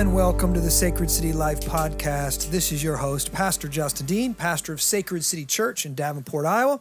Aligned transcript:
And 0.00 0.14
welcome 0.14 0.54
to 0.54 0.60
the 0.60 0.70
Sacred 0.70 1.10
City 1.10 1.34
Life 1.34 1.60
podcast. 1.60 2.50
This 2.50 2.72
is 2.72 2.82
your 2.82 2.96
host, 2.96 3.32
Pastor 3.34 3.68
Justin 3.68 4.06
Dean, 4.06 4.32
pastor 4.32 4.72
of 4.72 4.80
Sacred 4.80 5.26
City 5.26 5.44
Church 5.44 5.84
in 5.84 5.94
Davenport, 5.94 6.46
Iowa. 6.46 6.80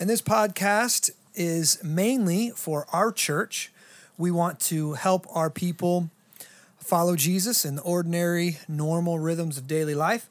And 0.00 0.08
this 0.08 0.22
podcast 0.22 1.10
is 1.34 1.78
mainly 1.84 2.48
for 2.56 2.86
our 2.90 3.12
church. 3.12 3.70
We 4.16 4.30
want 4.30 4.60
to 4.60 4.94
help 4.94 5.26
our 5.36 5.50
people 5.50 6.08
follow 6.78 7.16
Jesus 7.16 7.66
in 7.66 7.76
the 7.76 7.82
ordinary, 7.82 8.56
normal 8.66 9.18
rhythms 9.18 9.58
of 9.58 9.66
daily 9.66 9.94
life. 9.94 10.30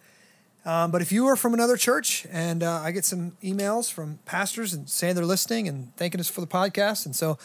Um, 0.66 0.90
but 0.90 1.04
if 1.04 1.12
you 1.12 1.27
are 1.27 1.36
from 1.36 1.54
another 1.54 1.77
church, 1.77 2.26
and 2.32 2.63
uh, 2.63 2.82
I 2.84 2.94
get 2.94 3.05
some 3.05 3.38
emails 3.44 3.94
from 3.94 4.18
pastors 4.26 4.74
and 4.74 4.90
saying 4.90 5.13
they're 5.13 5.24
listening 5.24 5.68
and 5.68 5.96
thanking 5.98 6.20
us 6.20 6.27
for 6.27 6.41
the 6.41 6.48
podcast, 6.48 7.05
and 7.05 7.16
so 7.16 7.38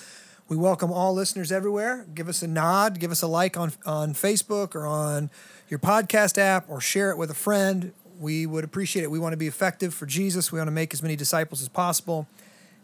we 0.52 0.58
welcome 0.58 0.92
all 0.92 1.14
listeners 1.14 1.50
everywhere. 1.50 2.04
Give 2.14 2.28
us 2.28 2.42
a 2.42 2.46
nod, 2.46 2.98
give 3.00 3.10
us 3.10 3.22
a 3.22 3.26
like 3.26 3.56
on 3.56 3.72
on 3.86 4.12
Facebook 4.12 4.74
or 4.74 4.86
on 4.86 5.30
your 5.70 5.78
podcast 5.78 6.36
app, 6.36 6.68
or 6.68 6.78
share 6.78 7.10
it 7.10 7.16
with 7.16 7.30
a 7.30 7.34
friend. 7.34 7.94
We 8.20 8.44
would 8.44 8.62
appreciate 8.62 9.02
it. 9.02 9.10
We 9.10 9.18
want 9.18 9.32
to 9.32 9.38
be 9.38 9.46
effective 9.46 9.94
for 9.94 10.04
Jesus. 10.04 10.52
We 10.52 10.58
want 10.58 10.68
to 10.68 10.72
make 10.72 10.92
as 10.92 11.02
many 11.02 11.16
disciples 11.16 11.62
as 11.62 11.68
possible, 11.70 12.28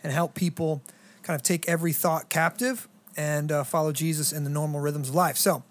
and 0.03 0.11
help 0.15 0.35
people 0.35 0.81
kind 1.23 1.35
of 1.39 1.43
take 1.43 1.69
every 1.69 1.93
thought 1.93 2.31
captive 2.31 2.89
and 3.19 3.53
uh, 3.53 3.65
follow 3.65 3.93
Jesus 3.93 4.33
in 4.33 4.45
the 4.45 4.51
normal 4.51 4.81
rhythms 4.81 5.11
of 5.11 5.15
life. 5.15 5.37
So 5.37 5.63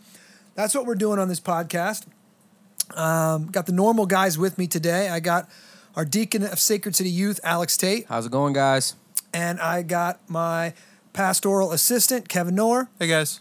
that's 0.53 0.75
what 0.75 0.85
we're 0.85 0.93
doing 0.93 1.17
on 1.17 1.29
this 1.29 1.39
podcast. 1.39 2.05
Um, 2.93 3.47
got 3.47 3.65
the 3.65 3.71
normal 3.73 4.05
guys 4.05 4.37
with 4.37 4.59
me 4.59 4.67
today. 4.67 5.09
I 5.09 5.19
got 5.19 5.49
our 5.95 6.05
deacon 6.05 6.43
of 6.43 6.59
Sacred 6.59 6.95
City 6.95 7.09
Youth, 7.09 7.39
Alex 7.43 7.75
Tate, 7.75 8.05
How's 8.07 8.27
it 8.27 8.31
going, 8.31 8.53
guys? 8.53 8.93
and 9.33 9.59
I 9.59 9.81
got 9.81 10.19
my 10.29 10.75
pastoral 11.17 11.71
assistant, 11.71 12.29
Kevin 12.29 12.53
Noor. 12.53 12.89
Hey 12.99 13.07
guys. 13.07 13.39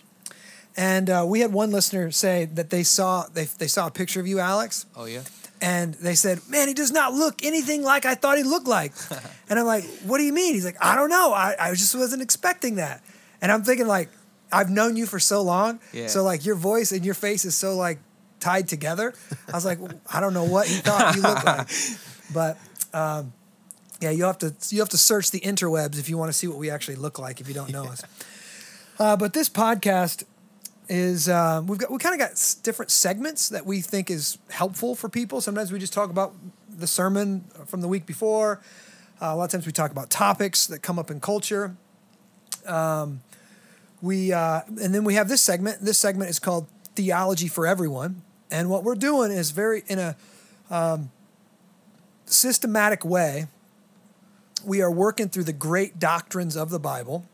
And 0.78 1.10
uh, 1.10 1.24
we 1.28 1.40
had 1.40 1.52
one 1.52 1.70
listener 1.70 2.10
say 2.10 2.46
that 2.54 2.70
they 2.70 2.82
saw 2.82 3.26
they, 3.34 3.44
they 3.44 3.66
saw 3.66 3.86
a 3.86 3.90
picture 3.90 4.18
of 4.18 4.26
you, 4.26 4.38
Alex, 4.40 4.86
Oh 4.96 5.04
yeah. 5.04 5.22
and 5.60 5.92
they 5.94 6.14
said, 6.14 6.40
"Man, 6.48 6.68
he 6.68 6.74
does 6.74 6.90
not 6.90 7.12
look 7.12 7.44
anything 7.44 7.82
like 7.82 8.06
I 8.06 8.14
thought 8.14 8.38
he 8.38 8.44
looked 8.44 8.66
like." 8.66 8.92
and 9.50 9.58
I'm 9.58 9.66
like, 9.66 9.84
"What 10.06 10.16
do 10.16 10.24
you 10.24 10.32
mean?" 10.32 10.54
He's 10.54 10.64
like, 10.64 10.78
"I 10.82 10.96
don't 10.96 11.10
know. 11.10 11.34
I, 11.34 11.54
I 11.60 11.70
just 11.72 11.94
wasn't 11.94 12.22
expecting 12.22 12.76
that." 12.76 13.02
And 13.42 13.52
I'm 13.52 13.62
thinking 13.62 13.86
like, 13.86 14.08
I've 14.50 14.70
known 14.70 14.96
you 14.96 15.04
for 15.04 15.18
so 15.20 15.42
long, 15.42 15.78
Yeah. 15.92 16.06
so 16.06 16.22
like 16.22 16.46
your 16.46 16.56
voice 16.56 16.92
and 16.92 17.04
your 17.04 17.14
face 17.14 17.44
is 17.44 17.54
so 17.54 17.76
like 17.76 17.98
tied 18.40 18.68
together. 18.68 19.12
I 19.48 19.52
was 19.52 19.66
like, 19.66 19.78
I 20.10 20.20
don't 20.20 20.32
know 20.32 20.44
what 20.44 20.66
he 20.66 20.76
thought 20.76 21.14
you 21.14 21.20
looked 21.20 21.44
like, 21.44 21.68
but. 22.32 22.56
Um, 22.94 23.34
yeah, 24.00 24.10
you 24.10 24.24
have 24.24 24.38
to 24.38 24.54
you 24.70 24.80
have 24.80 24.88
to 24.90 24.98
search 24.98 25.30
the 25.30 25.40
interwebs 25.40 25.98
if 25.98 26.08
you 26.08 26.18
want 26.18 26.30
to 26.30 26.32
see 26.32 26.46
what 26.46 26.58
we 26.58 26.70
actually 26.70 26.96
look 26.96 27.18
like 27.18 27.40
if 27.40 27.48
you 27.48 27.54
don't 27.54 27.72
know 27.72 27.84
us. 27.84 28.02
Uh, 28.98 29.16
but 29.16 29.32
this 29.32 29.48
podcast 29.48 30.24
is 30.88 31.28
uh, 31.28 31.62
we've 31.66 31.78
got 31.78 31.90
we 31.90 31.98
kind 31.98 32.20
of 32.20 32.28
got 32.28 32.54
different 32.62 32.90
segments 32.90 33.48
that 33.48 33.66
we 33.66 33.80
think 33.80 34.10
is 34.10 34.38
helpful 34.50 34.94
for 34.94 35.08
people. 35.08 35.40
Sometimes 35.40 35.72
we 35.72 35.78
just 35.78 35.92
talk 35.92 36.10
about 36.10 36.34
the 36.68 36.86
sermon 36.86 37.44
from 37.66 37.80
the 37.80 37.88
week 37.88 38.06
before. 38.06 38.60
Uh, 39.20 39.26
a 39.26 39.36
lot 39.36 39.44
of 39.44 39.50
times 39.50 39.66
we 39.66 39.72
talk 39.72 39.90
about 39.90 40.10
topics 40.10 40.66
that 40.66 40.80
come 40.80 40.98
up 40.98 41.10
in 41.10 41.20
culture. 41.20 41.76
Um, 42.66 43.22
we 44.02 44.32
uh, 44.32 44.60
and 44.80 44.94
then 44.94 45.04
we 45.04 45.14
have 45.14 45.28
this 45.28 45.42
segment. 45.42 45.80
This 45.80 45.98
segment 45.98 46.30
is 46.30 46.38
called 46.38 46.68
theology 46.94 47.48
for 47.48 47.66
everyone, 47.66 48.22
and 48.50 48.68
what 48.68 48.84
we're 48.84 48.94
doing 48.94 49.32
is 49.32 49.50
very 49.50 49.82
in 49.88 49.98
a 49.98 50.16
um, 50.70 51.10
systematic 52.26 53.04
way. 53.04 53.46
We 54.66 54.82
are 54.82 54.90
working 54.90 55.28
through 55.28 55.44
the 55.44 55.52
great 55.52 56.00
doctrines 56.00 56.56
of 56.56 56.70
the 56.70 56.80
Bible. 56.80 57.24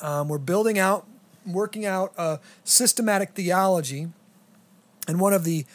Um, 0.00 0.28
we're 0.28 0.38
building 0.38 0.78
out, 0.78 1.08
working 1.44 1.84
out 1.84 2.12
a 2.16 2.38
systematic 2.62 3.30
theology, 3.30 4.10
and 5.08 5.18
one 5.18 5.32
of 5.32 5.42
the 5.42 5.66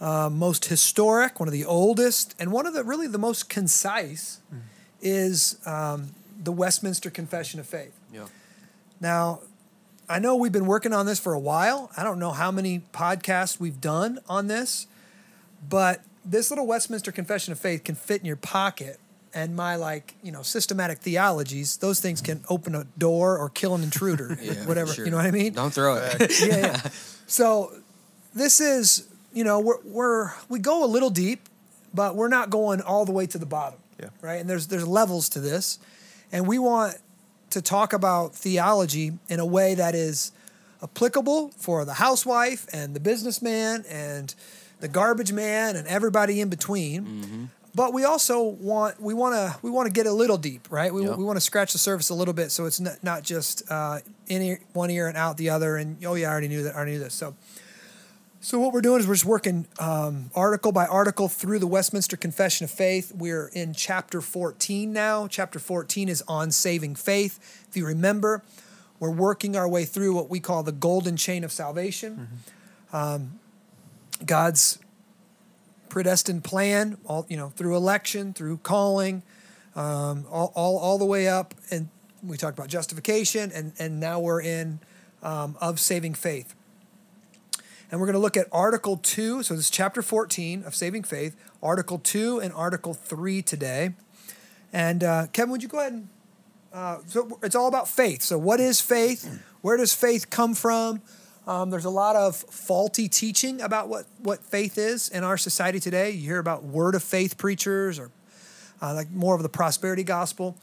uh, 0.00 0.28
most 0.28 0.64
historic, 0.64 1.38
one 1.38 1.48
of 1.48 1.52
the 1.52 1.64
oldest, 1.64 2.34
and 2.40 2.50
one 2.50 2.66
of 2.66 2.74
the 2.74 2.82
really 2.82 3.06
the 3.06 3.16
most 3.16 3.48
concise 3.48 4.40
is 5.00 5.64
um, 5.64 6.16
the 6.42 6.50
Westminster 6.50 7.08
Confession 7.08 7.60
of 7.60 7.66
Faith. 7.66 7.96
Yeah. 8.12 8.26
Now, 9.00 9.40
I 10.08 10.18
know 10.18 10.34
we've 10.34 10.50
been 10.50 10.66
working 10.66 10.92
on 10.92 11.06
this 11.06 11.20
for 11.20 11.32
a 11.32 11.38
while. 11.38 11.92
I 11.96 12.02
don't 12.02 12.18
know 12.18 12.32
how 12.32 12.50
many 12.50 12.80
podcasts 12.92 13.60
we've 13.60 13.80
done 13.80 14.18
on 14.28 14.48
this, 14.48 14.88
but 15.68 16.02
this 16.24 16.50
little 16.50 16.66
Westminster 16.66 17.12
Confession 17.12 17.52
of 17.52 17.60
Faith 17.60 17.84
can 17.84 17.94
fit 17.94 18.20
in 18.20 18.26
your 18.26 18.34
pocket. 18.34 18.98
And 19.36 19.54
my 19.54 19.76
like, 19.76 20.14
you 20.22 20.32
know, 20.32 20.42
systematic 20.42 20.98
theologies, 20.98 21.76
those 21.76 22.00
things 22.00 22.20
can 22.22 22.42
open 22.48 22.74
a 22.74 22.84
door 22.96 23.36
or 23.38 23.50
kill 23.50 23.74
an 23.74 23.82
intruder, 23.82 24.36
Yeah. 24.42 24.54
whatever. 24.64 24.92
sure. 24.94 25.04
You 25.04 25.10
know 25.10 25.18
what 25.18 25.26
I 25.26 25.30
mean? 25.30 25.52
Don't 25.52 25.72
throw 25.74 25.96
it. 25.96 26.40
yeah, 26.40 26.56
yeah. 26.56 26.76
So 27.26 27.70
this 28.34 28.60
is, 28.60 29.06
you 29.34 29.44
know, 29.44 29.60
we're, 29.60 29.80
we're 29.84 30.32
we 30.48 30.58
go 30.58 30.82
a 30.84 30.90
little 30.96 31.10
deep, 31.10 31.40
but 31.92 32.16
we're 32.16 32.28
not 32.28 32.48
going 32.50 32.80
all 32.80 33.04
the 33.04 33.12
way 33.12 33.26
to 33.26 33.38
the 33.38 33.44
bottom. 33.46 33.78
Yeah. 34.00 34.08
Right. 34.22 34.40
And 34.40 34.48
there's 34.48 34.68
there's 34.68 34.86
levels 34.88 35.28
to 35.30 35.40
this, 35.40 35.78
and 36.32 36.46
we 36.46 36.58
want 36.58 36.96
to 37.50 37.60
talk 37.62 37.92
about 37.92 38.34
theology 38.34 39.12
in 39.28 39.38
a 39.40 39.46
way 39.46 39.74
that 39.74 39.94
is 39.94 40.32
applicable 40.82 41.50
for 41.58 41.84
the 41.84 41.94
housewife 41.94 42.66
and 42.72 42.94
the 42.94 43.00
businessman 43.00 43.84
and 43.88 44.34
the 44.80 44.88
garbage 44.88 45.32
man 45.32 45.76
and 45.76 45.86
everybody 45.88 46.40
in 46.40 46.48
between. 46.48 47.04
Mm-hmm. 47.04 47.44
But 47.76 47.92
we 47.92 48.04
also 48.04 48.42
want 48.42 48.98
we 49.02 49.12
want 49.12 49.34
to 49.34 49.58
we 49.60 49.70
want 49.70 49.86
to 49.86 49.92
get 49.92 50.06
a 50.06 50.12
little 50.12 50.38
deep, 50.38 50.66
right? 50.70 50.92
We, 50.94 51.04
Yep. 51.04 51.18
we 51.18 51.24
want 51.24 51.36
to 51.36 51.42
scratch 51.42 51.72
the 51.74 51.78
surface 51.78 52.08
a 52.08 52.14
little 52.14 52.32
bit, 52.32 52.50
so 52.50 52.64
it's 52.64 52.80
not, 52.80 53.04
not 53.04 53.22
just 53.22 53.70
uh, 53.70 53.98
in 54.28 54.40
ear, 54.40 54.60
one 54.72 54.90
ear 54.90 55.08
and 55.08 55.16
out 55.16 55.36
the 55.36 55.50
other. 55.50 55.76
And 55.76 56.02
oh 56.06 56.14
yeah, 56.14 56.28
I 56.28 56.32
already 56.32 56.48
knew 56.48 56.62
that. 56.62 56.72
I 56.74 56.76
already 56.78 56.92
knew 56.92 57.00
this. 57.00 57.12
So, 57.12 57.36
so 58.40 58.58
what 58.58 58.72
we're 58.72 58.80
doing 58.80 59.00
is 59.00 59.06
we're 59.06 59.12
just 59.12 59.26
working 59.26 59.66
um, 59.78 60.30
article 60.34 60.72
by 60.72 60.86
article 60.86 61.28
through 61.28 61.58
the 61.58 61.66
Westminster 61.66 62.16
Confession 62.16 62.64
of 62.64 62.70
Faith. 62.70 63.12
We're 63.14 63.48
in 63.48 63.74
chapter 63.74 64.22
14 64.22 64.90
now. 64.90 65.28
Chapter 65.28 65.58
14 65.58 66.08
is 66.08 66.22
on 66.26 66.52
saving 66.52 66.94
faith. 66.94 67.38
If 67.68 67.76
you 67.76 67.86
remember, 67.86 68.42
we're 68.98 69.10
working 69.10 69.54
our 69.54 69.68
way 69.68 69.84
through 69.84 70.14
what 70.14 70.30
we 70.30 70.40
call 70.40 70.62
the 70.62 70.72
golden 70.72 71.18
chain 71.18 71.44
of 71.44 71.52
salvation. 71.52 72.40
Um, 72.90 73.38
God's 74.24 74.78
predestined 75.88 76.44
plan, 76.44 76.98
all 77.06 77.26
you 77.28 77.36
know, 77.36 77.50
through 77.50 77.76
election, 77.76 78.32
through 78.32 78.58
calling, 78.58 79.22
um, 79.74 80.26
all, 80.30 80.52
all, 80.54 80.78
all 80.78 80.98
the 80.98 81.04
way 81.04 81.28
up. 81.28 81.54
And 81.70 81.88
we 82.22 82.36
talked 82.36 82.58
about 82.58 82.68
justification, 82.68 83.52
and, 83.52 83.72
and 83.78 84.00
now 84.00 84.20
we're 84.20 84.40
in 84.40 84.80
um, 85.22 85.56
of 85.60 85.80
saving 85.80 86.14
faith. 86.14 86.54
And 87.90 88.00
we're 88.00 88.06
going 88.06 88.14
to 88.14 88.20
look 88.20 88.36
at 88.36 88.48
Article 88.50 88.96
2. 88.96 89.42
So 89.44 89.54
this 89.54 89.66
is 89.66 89.70
chapter 89.70 90.02
14 90.02 90.64
of 90.64 90.74
Saving 90.74 91.04
Faith, 91.04 91.36
Article 91.62 91.98
2 91.98 92.40
and 92.40 92.52
Article 92.52 92.94
3 92.94 93.42
today. 93.42 93.94
And 94.72 95.04
uh, 95.04 95.26
Kevin, 95.32 95.52
would 95.52 95.62
you 95.62 95.68
go 95.68 95.80
ahead 95.80 95.92
and. 95.92 96.08
Uh, 96.72 96.98
so 97.06 97.38
it's 97.42 97.54
all 97.54 97.68
about 97.68 97.88
faith. 97.88 98.20
So, 98.20 98.36
what 98.36 98.60
is 98.60 98.82
faith? 98.82 99.42
Where 99.62 99.78
does 99.78 99.94
faith 99.94 100.28
come 100.28 100.52
from? 100.52 101.00
Um, 101.46 101.70
there's 101.70 101.84
a 101.84 101.90
lot 101.90 102.16
of 102.16 102.36
faulty 102.36 103.08
teaching 103.08 103.60
about 103.60 103.88
what, 103.88 104.06
what 104.18 104.42
faith 104.42 104.78
is 104.78 105.08
in 105.08 105.22
our 105.22 105.38
society 105.38 105.78
today. 105.78 106.10
You 106.10 106.22
hear 106.22 106.38
about 106.38 106.64
word 106.64 106.94
of 106.94 107.04
faith 107.04 107.38
preachers 107.38 107.98
or 107.98 108.10
uh, 108.82 108.94
like 108.94 109.10
more 109.10 109.34
of 109.34 109.42
the 109.42 109.48
prosperity 109.48 110.02
gospel. 110.02 110.56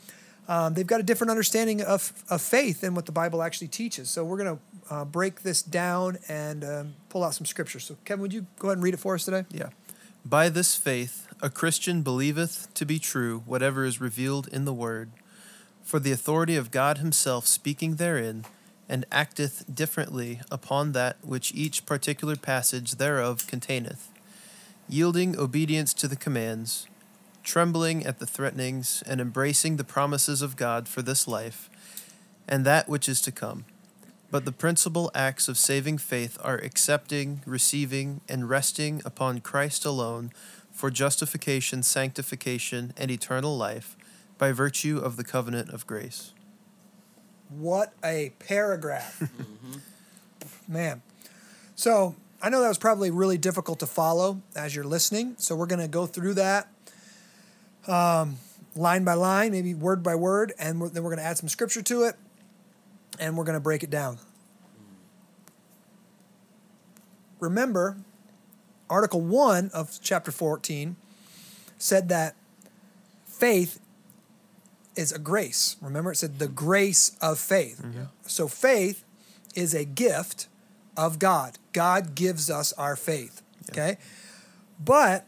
Um, 0.48 0.74
they've 0.74 0.86
got 0.86 1.00
a 1.00 1.04
different 1.04 1.32
understanding 1.32 1.82
of, 1.82 2.12
of 2.30 2.42
faith 2.42 2.82
than 2.82 2.96
what 2.96 3.06
the 3.06 3.14
Bible 3.14 3.42
actually 3.42 3.70
teaches. 3.70 4.10
So 4.10 4.26
we're 4.26 4.38
going 4.38 4.58
to 4.58 4.94
uh, 4.94 5.06
break 5.06 5.42
this 5.42 5.62
down 5.62 6.18
and 6.28 6.66
um, 6.66 6.96
pull 7.08 7.24
out 7.24 7.34
some 7.34 7.46
scripture. 7.46 7.80
So, 7.80 7.96
Kevin, 8.04 8.22
would 8.22 8.34
you 8.34 8.46
go 8.60 8.68
ahead 8.68 8.78
and 8.78 8.84
read 8.84 8.94
it 8.94 9.00
for 9.00 9.16
us 9.16 9.24
today? 9.24 9.46
Yeah. 9.52 9.70
By 10.26 10.50
this 10.50 10.76
faith, 10.76 11.28
a 11.42 11.50
Christian 11.50 12.02
believeth 12.02 12.74
to 12.74 12.86
be 12.86 13.00
true 13.00 13.44
whatever 13.46 13.86
is 13.86 14.02
revealed 14.02 14.48
in 14.50 14.66
the 14.66 14.74
Word, 14.74 15.12
for 15.82 16.00
the 16.00 16.12
authority 16.12 16.56
of 16.56 16.72
God 16.72 16.98
Himself 16.98 17.46
speaking 17.46 17.96
therein, 17.96 18.46
and 18.90 19.06
acteth 19.12 19.64
differently 19.74 20.42
upon 20.52 20.92
that 20.92 21.18
which 21.22 21.54
each 21.54 21.86
particular 21.86 22.36
passage 22.36 22.94
thereof 22.94 23.48
containeth, 23.48 24.10
yielding 24.90 25.38
obedience 25.38 25.94
to 25.94 26.08
the 26.08 26.16
commands, 26.16 26.88
trembling 27.44 28.06
at 28.06 28.20
the 28.20 28.26
threatenings, 28.26 29.04
and 29.06 29.20
embracing 29.20 29.78
the 29.78 29.84
promises 29.84 30.42
of 30.42 30.56
God 30.56 30.88
for 30.88 31.02
this 31.02 31.28
life, 31.28 31.70
and 32.48 32.66
that 32.66 32.90
which 32.90 33.08
is 33.08 33.22
to 33.22 33.32
come. 33.32 33.66
But 34.32 34.46
the 34.46 34.52
principal 34.52 35.12
acts 35.14 35.48
of 35.48 35.58
saving 35.58 36.00
faith 36.00 36.38
are 36.42 36.58
accepting, 36.58 37.44
receiving, 37.46 38.22
and 38.28 38.50
resting 38.50 39.02
upon 39.06 39.42
Christ 39.42 39.86
alone 39.86 40.32
for 40.72 40.90
justification, 40.90 41.84
sanctification, 41.84 42.94
and 42.98 43.12
eternal 43.12 43.56
life 43.56 43.96
by 44.38 44.52
virtue 44.52 44.98
of 44.98 45.18
the 45.18 45.24
covenant 45.24 45.70
of 45.70 45.86
grace. 45.86 46.34
What 47.58 47.94
a 48.04 48.34
paragraph. 48.40 49.30
Man. 50.68 51.02
So 51.76 52.16
I 52.42 52.50
know 52.50 52.62
that 52.62 52.68
was 52.68 52.78
probably 52.78 53.12
really 53.12 53.38
difficult 53.38 53.80
to 53.80 53.88
follow 53.88 54.42
as 54.56 54.76
you're 54.76 54.86
listening. 54.86 55.36
So 55.38 55.56
we're 55.56 55.68
going 55.68 55.82
to 55.82 55.88
go 55.88 56.06
through 56.06 56.36
that 56.36 56.68
um, 57.88 58.38
line 58.76 59.04
by 59.04 59.14
line, 59.14 59.52
maybe 59.52 59.74
word 59.74 60.04
by 60.04 60.16
word, 60.16 60.54
and 60.58 60.80
we're, 60.80 60.90
then 60.90 61.04
we're 61.04 61.10
going 61.10 61.24
to 61.24 61.26
add 61.26 61.38
some 61.38 61.50
scripture 61.50 61.82
to 61.84 62.04
it, 62.04 62.16
and 63.20 63.38
we're 63.38 63.44
going 63.44 63.58
to 63.58 63.60
break 63.60 63.84
it 63.84 63.90
down. 63.90 64.18
remember, 67.44 67.98
Article 68.90 69.22
1 69.22 69.72
of 69.74 70.00
chapter 70.02 70.32
14 70.32 70.96
said 71.78 72.08
that 72.10 72.36
faith 73.26 73.80
is 74.96 75.12
a 75.12 75.20
grace. 75.20 75.76
Remember, 75.82 76.12
it 76.12 76.18
said 76.18 76.40
the 76.40 76.48
grace 76.48 77.18
of 77.22 77.40
faith. 77.40 77.82
Mm-hmm. 77.84 78.04
So 78.26 78.48
faith 78.48 79.04
is 79.56 79.74
a 79.74 79.86
gift 79.86 80.48
of 80.96 81.20
God. 81.20 81.58
God 81.72 82.16
gives 82.16 82.50
us 82.50 82.74
our 82.74 82.96
faith. 82.96 83.42
Okay? 83.72 83.98
But 84.84 85.26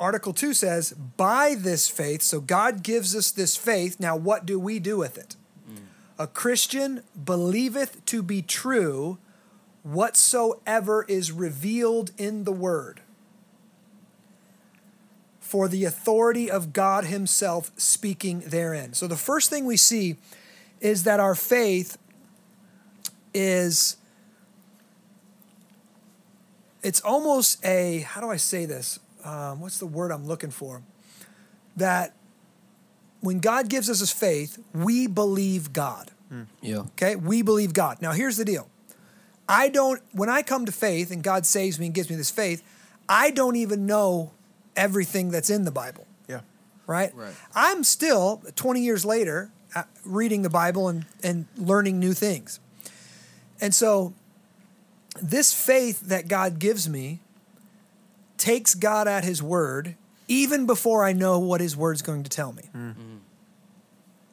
Article 0.00 0.32
2 0.32 0.54
says, 0.54 0.92
by 0.92 1.54
this 1.58 1.88
faith, 1.88 2.22
so 2.22 2.40
God 2.40 2.82
gives 2.82 3.16
us 3.16 3.30
this 3.30 3.56
faith. 3.56 3.98
Now, 3.98 4.16
what 4.16 4.46
do 4.46 4.58
we 4.58 4.78
do 4.78 4.96
with 4.96 5.18
it? 5.18 5.36
Mm. 5.68 5.78
A 6.18 6.26
Christian 6.26 7.02
believeth 7.22 8.04
to 8.06 8.22
be 8.22 8.40
true 8.42 9.18
whatsoever 9.82 11.04
is 11.08 11.32
revealed 11.32 12.12
in 12.16 12.44
the 12.44 12.52
word. 12.52 13.00
For 15.48 15.66
the 15.66 15.86
authority 15.86 16.50
of 16.50 16.74
God 16.74 17.06
Himself 17.06 17.70
speaking 17.78 18.40
therein. 18.40 18.92
So, 18.92 19.06
the 19.06 19.16
first 19.16 19.48
thing 19.48 19.64
we 19.64 19.78
see 19.78 20.16
is 20.78 21.04
that 21.04 21.20
our 21.20 21.34
faith 21.34 21.96
is 23.32 23.96
it's 26.82 27.00
almost 27.00 27.64
a 27.64 28.00
how 28.00 28.20
do 28.20 28.28
I 28.28 28.36
say 28.36 28.66
this? 28.66 28.98
Um, 29.24 29.62
what's 29.62 29.78
the 29.78 29.86
word 29.86 30.12
I'm 30.12 30.26
looking 30.26 30.50
for? 30.50 30.82
That 31.78 32.14
when 33.22 33.40
God 33.40 33.70
gives 33.70 33.88
us 33.88 34.00
His 34.00 34.12
faith, 34.12 34.62
we 34.74 35.06
believe 35.06 35.72
God. 35.72 36.10
Yeah. 36.60 36.80
Okay, 36.80 37.16
we 37.16 37.40
believe 37.40 37.72
God. 37.72 38.02
Now, 38.02 38.12
here's 38.12 38.36
the 38.36 38.44
deal. 38.44 38.68
I 39.48 39.70
don't. 39.70 40.02
When 40.12 40.28
I 40.28 40.42
come 40.42 40.66
to 40.66 40.72
faith 40.72 41.10
and 41.10 41.22
God 41.22 41.46
saves 41.46 41.78
me 41.78 41.86
and 41.86 41.94
gives 41.94 42.10
me 42.10 42.16
this 42.16 42.30
faith, 42.30 42.62
I 43.08 43.30
don't 43.30 43.56
even 43.56 43.86
know 43.86 44.32
everything 44.76 45.30
that's 45.30 45.50
in 45.50 45.64
the 45.64 45.70
Bible 45.70 46.06
Yeah. 46.28 46.40
right? 46.86 47.14
Right. 47.14 47.34
I'm 47.54 47.84
still 47.84 48.42
20 48.56 48.80
years 48.80 49.04
later 49.04 49.50
uh, 49.74 49.82
reading 50.04 50.42
the 50.42 50.50
Bible 50.50 50.88
and, 50.88 51.04
and 51.22 51.46
learning 51.56 51.98
new 51.98 52.14
things. 52.14 52.60
And 53.60 53.74
so 53.74 54.14
this 55.20 55.52
faith 55.52 56.00
that 56.02 56.28
God 56.28 56.58
gives 56.58 56.88
me 56.88 57.20
takes 58.36 58.74
God 58.74 59.08
at 59.08 59.24
his 59.24 59.42
word 59.42 59.96
even 60.28 60.66
before 60.66 61.04
I 61.04 61.12
know 61.12 61.38
what 61.38 61.60
his 61.60 61.76
word's 61.76 62.02
going 62.02 62.22
to 62.22 62.30
tell 62.30 62.52
me. 62.52 62.62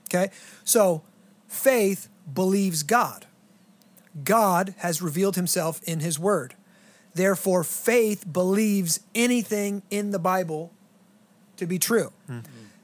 Okay? 0.10 0.30
So 0.64 1.02
faith 1.48 2.08
believes 2.32 2.84
God. 2.84 3.26
God 4.24 4.76
has 4.80 5.02
revealed 5.02 5.36
himself 5.36 5.82
in 5.84 6.00
his 6.02 6.20
word. 6.20 6.54
Therefore, 7.16 7.64
faith 7.64 8.32
believes 8.32 9.00
anything 9.16 9.82
in 9.90 10.12
the 10.12 10.20
Bible 10.20 10.72
to 11.58 11.66
be 11.66 11.80
true. 11.80 12.12
Hmm. 12.28 12.40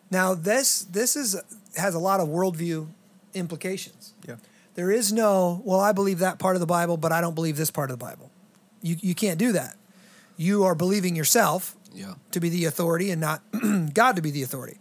Now, 0.10 0.34
this 0.34 0.84
this 0.84 1.16
is 1.16 1.36
has 1.78 1.94
a 1.96 2.00
lot 2.00 2.20
of 2.20 2.28
worldview 2.30 2.88
implications. 3.34 4.14
Yeah. 4.28 4.36
There 4.76 4.90
is 4.92 5.12
no, 5.12 5.62
well, 5.66 5.80
I 5.82 5.92
believe 5.92 6.20
that 6.20 6.40
part 6.40 6.56
of 6.56 6.60
the 6.62 6.66
Bible, 6.66 6.96
but 6.98 7.12
I 7.12 7.20
don't 7.22 7.36
believe 7.36 7.58
this 7.58 7.72
part 7.72 7.90
of 7.92 8.00
the 8.00 8.04
Bible. 8.06 8.32
You 8.82 8.96
you 9.02 9.14
can't 9.16 9.38
do 9.38 9.52
that. 9.52 9.76
You 10.38 10.64
are 10.64 10.76
believing 10.76 11.16
yourself 11.16 11.76
Yeah. 11.94 12.14
to 12.32 12.40
be 12.40 12.50
the 12.50 12.66
authority 12.66 13.12
and 13.12 13.20
not 13.22 13.42
God 13.94 14.16
to 14.16 14.22
be 14.22 14.32
the 14.32 14.44
authority. 14.44 14.78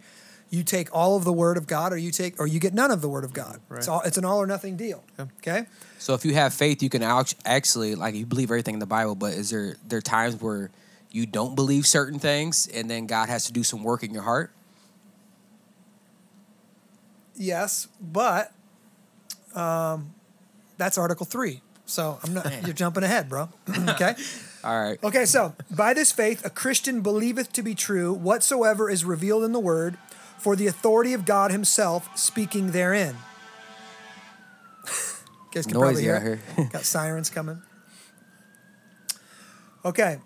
You 0.51 0.63
take 0.63 0.93
all 0.93 1.15
of 1.15 1.23
the 1.23 1.31
word 1.31 1.55
of 1.55 1.65
God, 1.65 1.93
or 1.93 1.97
you 1.97 2.11
take, 2.11 2.37
or 2.37 2.45
you 2.45 2.59
get 2.59 2.73
none 2.73 2.91
of 2.91 3.01
the 3.01 3.07
word 3.07 3.23
of 3.23 3.31
God. 3.31 3.61
It's 3.71 3.87
all, 3.87 4.01
it's 4.01 4.17
an 4.17 4.25
all 4.25 4.37
or 4.37 4.45
nothing 4.45 4.75
deal. 4.75 5.01
Yeah. 5.17 5.25
Okay. 5.37 5.65
So 5.97 6.13
if 6.13 6.25
you 6.25 6.33
have 6.33 6.53
faith, 6.53 6.83
you 6.83 6.89
can 6.89 7.01
actually 7.01 7.95
like 7.95 8.15
you 8.15 8.25
believe 8.25 8.51
everything 8.51 8.73
in 8.75 8.79
the 8.81 8.85
Bible. 8.85 9.15
But 9.15 9.33
is 9.33 9.49
there 9.49 9.77
there 9.87 9.99
are 9.99 10.01
times 10.01 10.41
where 10.41 10.69
you 11.09 11.25
don't 11.25 11.55
believe 11.55 11.87
certain 11.87 12.19
things, 12.19 12.67
and 12.67 12.89
then 12.89 13.07
God 13.07 13.29
has 13.29 13.45
to 13.45 13.53
do 13.53 13.63
some 13.63 13.81
work 13.81 14.03
in 14.03 14.13
your 14.13 14.23
heart? 14.23 14.51
Yes, 17.35 17.87
but 18.01 18.51
um, 19.55 20.13
that's 20.77 20.97
Article 20.97 21.25
Three. 21.25 21.61
So 21.85 22.19
I'm 22.23 22.33
not. 22.33 22.65
You're 22.65 22.73
jumping 22.73 23.03
ahead, 23.03 23.29
bro. 23.29 23.47
okay. 23.89 24.15
All 24.63 24.79
right. 24.79 25.03
Okay, 25.03 25.25
so 25.25 25.55
by 25.69 25.93
this 25.93 26.11
faith, 26.11 26.45
a 26.45 26.49
Christian 26.49 27.01
believeth 27.01 27.51
to 27.53 27.63
be 27.63 27.73
true 27.73 28.13
whatsoever 28.13 28.89
is 28.89 29.03
revealed 29.03 29.43
in 29.43 29.53
the 29.53 29.59
word, 29.59 29.97
for 30.41 30.55
the 30.55 30.65
authority 30.65 31.13
of 31.13 31.23
God 31.23 31.51
Himself 31.51 32.17
speaking 32.17 32.71
therein. 32.71 33.15
You 35.53 35.55
guys 35.55 35.65
can 35.65 35.79
probably 35.81 36.03
hear 36.03 36.15
out 36.15 36.25
it. 36.25 36.39
here. 36.55 36.69
Got 36.71 36.83
sirens 36.85 37.29
coming. 37.29 37.61
Okay, 39.83 40.19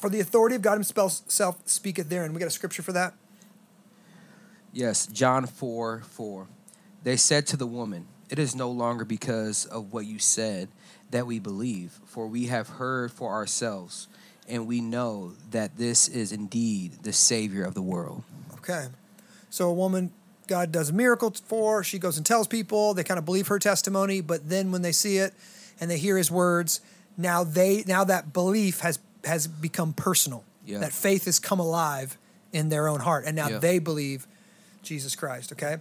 for 0.00 0.10
the 0.10 0.18
authority 0.18 0.56
of 0.56 0.62
God 0.62 0.74
Himself 0.74 1.60
speaketh 1.64 2.08
therein. 2.08 2.32
We 2.34 2.40
got 2.40 2.48
a 2.48 2.50
scripture 2.50 2.82
for 2.82 2.90
that. 2.90 3.14
Yes, 4.72 5.06
John 5.06 5.46
4 5.46 6.00
4. 6.00 6.48
They 7.04 7.16
said 7.16 7.46
to 7.46 7.56
the 7.56 7.68
woman, 7.68 8.08
It 8.28 8.40
is 8.40 8.56
no 8.56 8.68
longer 8.68 9.04
because 9.04 9.64
of 9.66 9.92
what 9.92 10.06
you 10.06 10.18
said 10.18 10.70
that 11.12 11.24
we 11.24 11.38
believe, 11.38 12.00
for 12.04 12.26
we 12.26 12.46
have 12.46 12.68
heard 12.68 13.12
for 13.12 13.30
ourselves, 13.30 14.08
and 14.48 14.66
we 14.66 14.80
know 14.80 15.34
that 15.52 15.76
this 15.76 16.08
is 16.08 16.32
indeed 16.32 17.04
the 17.04 17.12
Savior 17.12 17.62
of 17.62 17.74
the 17.74 17.82
world. 17.82 18.24
Okay, 18.54 18.86
so 19.54 19.68
a 19.68 19.72
woman 19.72 20.10
God 20.48 20.72
does 20.72 20.90
a 20.90 20.92
miracle 20.92 21.30
for, 21.46 21.84
she 21.84 21.98
goes 22.00 22.16
and 22.16 22.26
tells 22.26 22.48
people. 22.48 22.92
They 22.92 23.04
kind 23.04 23.18
of 23.18 23.24
believe 23.24 23.46
her 23.46 23.60
testimony, 23.60 24.20
but 24.20 24.48
then 24.48 24.72
when 24.72 24.82
they 24.82 24.90
see 24.92 25.18
it 25.18 25.32
and 25.80 25.88
they 25.90 25.96
hear 25.96 26.16
His 26.18 26.28
words, 26.30 26.80
now 27.16 27.44
they 27.44 27.84
now 27.86 28.02
that 28.04 28.32
belief 28.32 28.80
has 28.80 28.98
has 29.24 29.46
become 29.46 29.92
personal. 29.92 30.42
Yeah. 30.66 30.78
That 30.78 30.92
faith 30.92 31.26
has 31.26 31.38
come 31.38 31.60
alive 31.60 32.18
in 32.52 32.68
their 32.68 32.88
own 32.88 33.00
heart, 33.00 33.24
and 33.26 33.36
now 33.36 33.48
Yeah. 33.48 33.58
they 33.58 33.78
believe 33.78 34.26
Jesus 34.82 35.14
Christ. 35.14 35.52
Okay, 35.52 35.76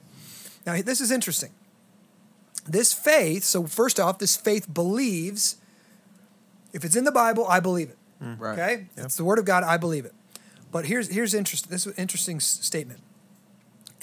now 0.68 0.80
this 0.82 1.02
is 1.02 1.10
interesting. 1.12 1.50
This 2.66 2.94
faith. 2.94 3.44
So 3.44 3.66
first 3.66 4.00
off, 4.00 4.20
this 4.20 4.38
faith 4.38 4.72
believes. 4.72 5.58
If 6.74 6.86
it's 6.86 6.96
in 6.96 7.04
the 7.06 7.12
Bible, 7.12 7.46
I 7.48 7.60
believe 7.60 7.90
it. 7.90 7.98
Mm. 8.24 8.40
Right. 8.40 8.54
Okay, 8.60 8.86
it's 8.98 9.18
the 9.18 9.26
word 9.26 9.40
of 9.40 9.46
God. 9.46 9.64
I 9.64 9.78
believe 9.78 10.06
it. 10.06 10.14
But 10.72 10.86
here's 10.86 11.10
here's 11.10 11.34
interesting. 11.34 11.70
This 11.72 11.82
is 11.86 11.94
an 11.94 12.02
interesting 12.02 12.38
s- 12.38 12.46
statement. 12.62 13.02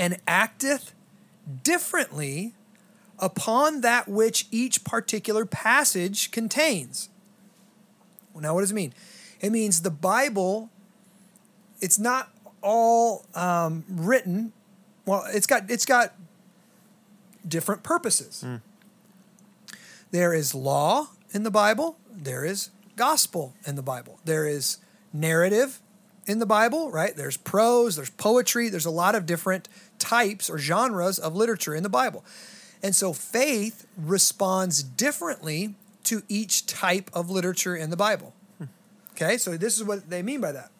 And 0.01 0.19
acteth 0.27 0.93
differently 1.63 2.55
upon 3.19 3.83
that 3.83 4.09
which 4.09 4.47
each 4.51 4.83
particular 4.83 5.45
passage 5.45 6.31
contains. 6.31 7.11
Well, 8.33 8.41
now, 8.43 8.55
what 8.55 8.63
does 8.63 8.71
it 8.71 8.75
mean? 8.75 8.95
It 9.41 9.51
means 9.51 9.83
the 9.83 9.91
Bible. 9.91 10.71
It's 11.83 11.99
not 11.99 12.31
all 12.63 13.27
um, 13.35 13.85
written. 13.89 14.53
Well, 15.05 15.25
it's 15.29 15.47
got 15.47 15.71
it's 15.71 15.87
got 15.87 16.15
different 17.47 17.83
purposes. 17.83 18.45
There 20.11 20.33
is 20.35 20.55
law 20.55 21.09
in 21.33 21.43
the 21.43 21.51
Bible. 21.51 21.97
There 22.11 22.45
is 22.45 22.71
gospel 22.97 23.55
in 23.67 23.77
the 23.77 23.83
Bible. 23.83 24.19
There 24.25 24.47
is 24.47 24.79
narrative 25.13 25.81
in 26.27 26.39
the 26.39 26.47
Bible, 26.47 26.91
right? 26.91 27.17
There's 27.17 27.37
prose, 27.37 27.97
there's 27.97 28.11
poetry, 28.11 28.69
there's 28.69 28.87
a 28.87 28.91
lot 28.91 29.15
of 29.15 29.27
different 29.27 29.69
types 29.99 30.49
or 30.49 30.59
genres 30.59 31.19
of 31.19 31.35
literature 31.35 31.75
in 31.75 31.83
the 31.83 31.89
Bible. 31.89 32.25
And 32.83 32.95
so 32.95 33.13
faith 33.13 33.87
responds 33.97 34.83
differently 34.83 35.75
to 36.05 36.23
each 36.29 36.67
type 36.67 37.11
of 37.13 37.31
literature 37.31 37.77
in 37.77 37.91
the 37.91 37.97
Bible. 37.97 38.35
Okay, 39.13 39.37
so 39.37 39.57
this 39.57 39.77
is 39.77 39.85
what 39.85 40.09
they 40.09 40.23
mean 40.23 40.41
by 40.41 40.53
that 40.53 40.71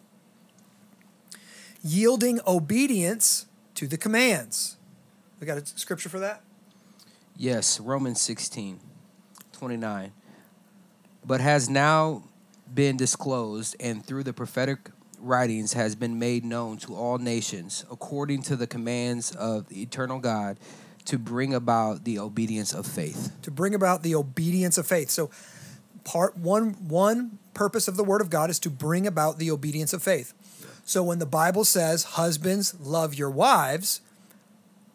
yielding 1.83 2.39
obedience 2.45 3.45
to 3.75 3.87
the 3.87 3.97
commands. 3.97 4.77
We 5.39 5.47
got 5.47 5.57
a 5.57 5.65
scripture 5.65 6.09
for 6.09 6.19
that? 6.19 6.41
Yes, 7.35 7.79
Romans 7.79 8.21
16, 8.21 8.79
29. 9.53 10.11
But 11.25 11.41
has 11.41 11.69
now 11.69 12.23
been 12.73 12.97
disclosed, 12.97 13.75
and 13.79 14.05
through 14.05 14.23
the 14.23 14.33
prophetic 14.33 14.89
writings 15.21 15.73
has 15.73 15.95
been 15.95 16.19
made 16.19 16.43
known 16.43 16.77
to 16.77 16.95
all 16.95 17.17
nations, 17.17 17.85
according 17.91 18.41
to 18.43 18.55
the 18.55 18.67
commands 18.67 19.35
of 19.35 19.67
the 19.69 19.81
eternal 19.81 20.19
God, 20.19 20.59
to 21.05 21.17
bring 21.17 21.53
about 21.53 22.03
the 22.03 22.19
obedience 22.19 22.73
of 22.73 22.85
faith. 22.85 23.31
to 23.41 23.51
bring 23.51 23.73
about 23.73 24.03
the 24.03 24.15
obedience 24.15 24.77
of 24.77 24.85
faith. 24.85 25.09
So 25.09 25.29
part 26.03 26.37
one 26.37 26.73
one 26.87 27.39
purpose 27.53 27.87
of 27.87 27.97
the 27.97 28.03
word 28.03 28.21
of 28.21 28.29
God 28.29 28.49
is 28.49 28.59
to 28.59 28.69
bring 28.69 29.05
about 29.05 29.37
the 29.37 29.51
obedience 29.51 29.93
of 29.93 30.01
faith. 30.03 30.33
So 30.83 31.03
when 31.03 31.19
the 31.19 31.25
Bible 31.25 31.65
says 31.65 32.03
husbands 32.03 32.75
love 32.79 33.13
your 33.15 33.29
wives, 33.29 34.01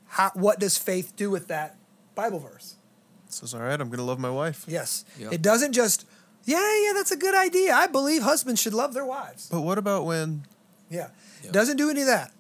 how, 0.07 0.31
what 0.35 0.59
does 0.59 0.79
faith 0.79 1.15
do 1.17 1.31
with 1.31 1.49
that 1.49 1.77
Bible 2.15 2.39
verse? 2.39 2.77
Says, 3.29 3.55
all 3.55 3.61
right, 3.61 3.81
I'm 3.81 3.89
going 3.89 3.99
to 3.99 4.05
love 4.05 4.19
my 4.19 4.31
wife. 4.31 4.65
Yes. 4.67 5.05
Yep. 5.19 5.33
It 5.33 5.43
doesn't 5.43 5.73
just 5.73 6.07
yeah, 6.47 6.59
yeah, 6.85 6.93
that's 6.95 7.13
a 7.13 7.17
good 7.17 7.35
idea. 7.35 7.75
I 7.75 7.87
believe 7.87 8.23
husbands 8.23 8.61
should 8.63 8.73
love 8.75 8.95
their 8.95 9.05
wives. 9.05 9.49
But 9.51 9.61
what 9.61 9.77
about 9.79 10.07
when 10.07 10.45
Yeah. 10.89 11.09
Yeah. 11.45 11.51
Doesn't 11.53 11.77
do 11.77 11.91
any 11.91 12.01
of 12.01 12.07
that. 12.07 12.33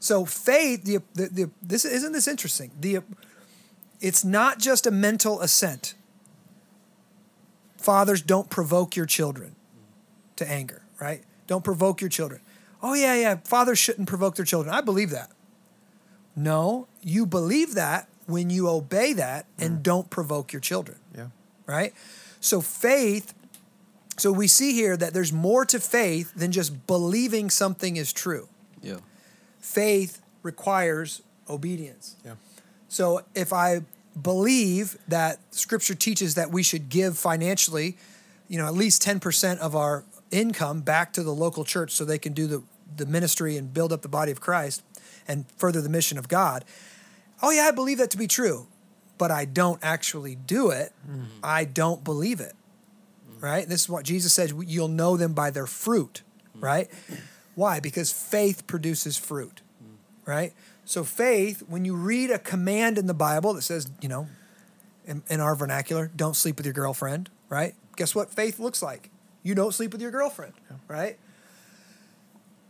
So 0.00 0.24
faith, 0.24 0.84
the, 0.84 0.98
the, 1.14 1.28
the 1.28 1.50
this 1.60 1.84
isn't 1.84 2.12
this 2.12 2.26
interesting. 2.26 2.70
The 2.80 3.00
it's 4.00 4.24
not 4.24 4.58
just 4.58 4.86
a 4.86 4.90
mental 4.90 5.40
assent. 5.42 5.94
fathers, 7.76 8.22
don't 8.22 8.48
provoke 8.48 8.96
your 8.96 9.06
children 9.06 9.54
to 10.36 10.48
anger, 10.48 10.82
right? 11.00 11.22
Don't 11.46 11.64
provoke 11.64 12.00
your 12.00 12.10
children. 12.10 12.40
Oh, 12.82 12.94
yeah, 12.94 13.14
yeah, 13.14 13.36
fathers 13.44 13.78
shouldn't 13.78 14.08
provoke 14.08 14.34
their 14.36 14.44
children. 14.44 14.74
I 14.74 14.80
believe 14.80 15.10
that. 15.10 15.30
No, 16.34 16.88
you 17.02 17.26
believe 17.26 17.74
that 17.74 18.08
when 18.26 18.50
you 18.50 18.68
obey 18.68 19.12
that 19.12 19.46
and 19.58 19.78
mm. 19.78 19.82
don't 19.82 20.10
provoke 20.10 20.52
your 20.52 20.60
children, 20.60 20.98
Yeah. 21.16 21.28
right? 21.66 21.92
So 22.42 22.60
faith, 22.60 23.34
so 24.18 24.32
we 24.32 24.48
see 24.48 24.72
here 24.72 24.96
that 24.96 25.14
there's 25.14 25.32
more 25.32 25.64
to 25.66 25.78
faith 25.78 26.34
than 26.34 26.52
just 26.52 26.86
believing 26.86 27.48
something 27.48 27.96
is 27.96 28.12
true. 28.12 28.48
Yeah. 28.82 28.96
Faith 29.60 30.20
requires 30.42 31.22
obedience. 31.48 32.16
Yeah. 32.24 32.34
So 32.88 33.22
if 33.34 33.52
I 33.52 33.82
believe 34.20 34.98
that 35.06 35.38
scripture 35.52 35.94
teaches 35.94 36.34
that 36.34 36.50
we 36.50 36.64
should 36.64 36.88
give 36.88 37.16
financially, 37.16 37.96
you 38.48 38.58
know, 38.58 38.66
at 38.66 38.74
least 38.74 39.02
10% 39.02 39.58
of 39.58 39.76
our 39.76 40.04
income 40.32 40.80
back 40.80 41.12
to 41.12 41.22
the 41.22 41.32
local 41.32 41.64
church 41.64 41.92
so 41.92 42.04
they 42.04 42.18
can 42.18 42.32
do 42.32 42.48
the, 42.48 42.62
the 42.96 43.06
ministry 43.06 43.56
and 43.56 43.72
build 43.72 43.92
up 43.92 44.02
the 44.02 44.08
body 44.08 44.32
of 44.32 44.40
Christ 44.40 44.82
and 45.28 45.46
further 45.56 45.80
the 45.80 45.88
mission 45.88 46.18
of 46.18 46.26
God. 46.26 46.64
Oh, 47.40 47.52
yeah, 47.52 47.62
I 47.62 47.70
believe 47.70 47.98
that 47.98 48.10
to 48.10 48.18
be 48.18 48.26
true, 48.26 48.66
but 49.22 49.30
I 49.30 49.44
don't 49.44 49.78
actually 49.84 50.34
do 50.34 50.70
it. 50.70 50.92
Mm-hmm. 51.08 51.26
I 51.44 51.62
don't 51.62 52.02
believe 52.02 52.40
it. 52.40 52.54
Right? 53.38 53.68
This 53.68 53.82
is 53.82 53.88
what 53.88 54.04
Jesus 54.04 54.32
says 54.32 54.52
you'll 54.66 54.88
know 54.88 55.16
them 55.16 55.32
by 55.32 55.50
their 55.50 55.68
fruit. 55.68 56.22
Mm-hmm. 56.50 56.64
Right? 56.64 56.90
Why? 57.54 57.78
Because 57.78 58.10
faith 58.10 58.66
produces 58.66 59.16
fruit. 59.16 59.62
Mm-hmm. 59.80 60.28
Right? 60.28 60.52
So, 60.84 61.04
faith, 61.04 61.62
when 61.68 61.84
you 61.84 61.94
read 61.94 62.32
a 62.32 62.38
command 62.40 62.98
in 62.98 63.06
the 63.06 63.14
Bible 63.14 63.54
that 63.54 63.62
says, 63.62 63.88
you 64.00 64.08
know, 64.08 64.26
in, 65.06 65.22
in 65.30 65.38
our 65.38 65.54
vernacular, 65.54 66.10
don't 66.16 66.34
sleep 66.34 66.56
with 66.56 66.66
your 66.66 66.72
girlfriend, 66.72 67.30
right? 67.48 67.76
Guess 67.94 68.16
what 68.16 68.28
faith 68.28 68.58
looks 68.58 68.82
like? 68.82 69.08
You 69.44 69.54
don't 69.54 69.72
sleep 69.72 69.92
with 69.92 70.02
your 70.02 70.10
girlfriend, 70.10 70.54
right? 70.88 71.16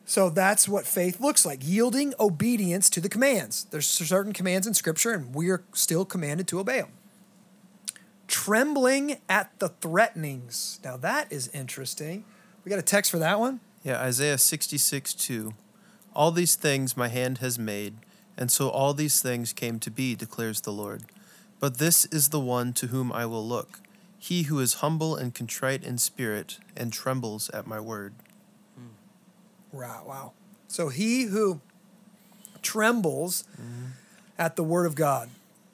So 0.04 0.30
that's 0.30 0.68
what 0.68 0.86
faith 0.86 1.20
looks 1.20 1.46
like 1.46 1.60
yielding 1.62 2.12
obedience 2.18 2.90
to 2.90 3.00
the 3.00 3.08
commands. 3.08 3.64
There's 3.70 3.86
certain 3.86 4.32
commands 4.32 4.66
in 4.66 4.74
Scripture, 4.74 5.12
and 5.12 5.34
we 5.34 5.48
are 5.50 5.62
still 5.72 6.04
commanded 6.04 6.48
to 6.48 6.60
obey 6.60 6.80
them. 6.80 6.92
Trembling 8.26 9.18
at 9.28 9.58
the 9.58 9.68
threatenings. 9.68 10.80
Now, 10.84 10.96
that 10.96 11.30
is 11.30 11.48
interesting. 11.48 12.24
We 12.64 12.70
got 12.70 12.78
a 12.78 12.82
text 12.82 13.10
for 13.10 13.18
that 13.18 13.38
one? 13.38 13.60
Yeah, 13.84 14.00
Isaiah 14.00 14.38
66 14.38 15.14
2. 15.14 15.54
All 16.14 16.30
these 16.30 16.56
things 16.56 16.96
my 16.96 17.08
hand 17.08 17.38
has 17.38 17.58
made, 17.58 17.94
and 18.36 18.50
so 18.50 18.68
all 18.68 18.94
these 18.94 19.20
things 19.22 19.52
came 19.52 19.78
to 19.80 19.90
be, 19.90 20.14
declares 20.14 20.60
the 20.60 20.72
Lord. 20.72 21.04
But 21.58 21.78
this 21.78 22.04
is 22.06 22.28
the 22.28 22.40
one 22.40 22.72
to 22.74 22.88
whom 22.88 23.12
I 23.12 23.24
will 23.26 23.46
look, 23.46 23.80
he 24.18 24.44
who 24.44 24.58
is 24.58 24.74
humble 24.74 25.16
and 25.16 25.34
contrite 25.34 25.84
in 25.84 25.98
spirit, 25.98 26.58
and 26.76 26.92
trembles 26.92 27.50
at 27.50 27.66
my 27.66 27.80
word. 27.80 28.14
Wow, 29.72 30.04
wow. 30.06 30.32
So 30.68 30.88
he 30.88 31.24
who 31.24 31.60
trembles 32.62 33.44
mm-hmm. 33.60 33.86
at 34.38 34.56
the 34.56 34.62
word 34.62 34.86
of 34.86 34.94
God. 34.94 35.30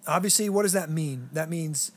Obviously, 0.06 0.48
what 0.48 0.62
does 0.62 0.72
that 0.72 0.90
mean? 0.90 1.28
That 1.32 1.50
means 1.50 1.92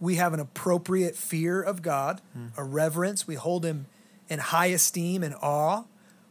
we 0.00 0.16
have 0.16 0.32
an 0.32 0.40
appropriate 0.40 1.14
fear 1.14 1.60
of 1.60 1.82
God, 1.82 2.22
mm. 2.36 2.56
a 2.56 2.64
reverence. 2.64 3.26
We 3.26 3.34
hold 3.34 3.64
him 3.64 3.86
in 4.28 4.38
high 4.38 4.66
esteem 4.66 5.22
and 5.22 5.34
awe. 5.42 5.84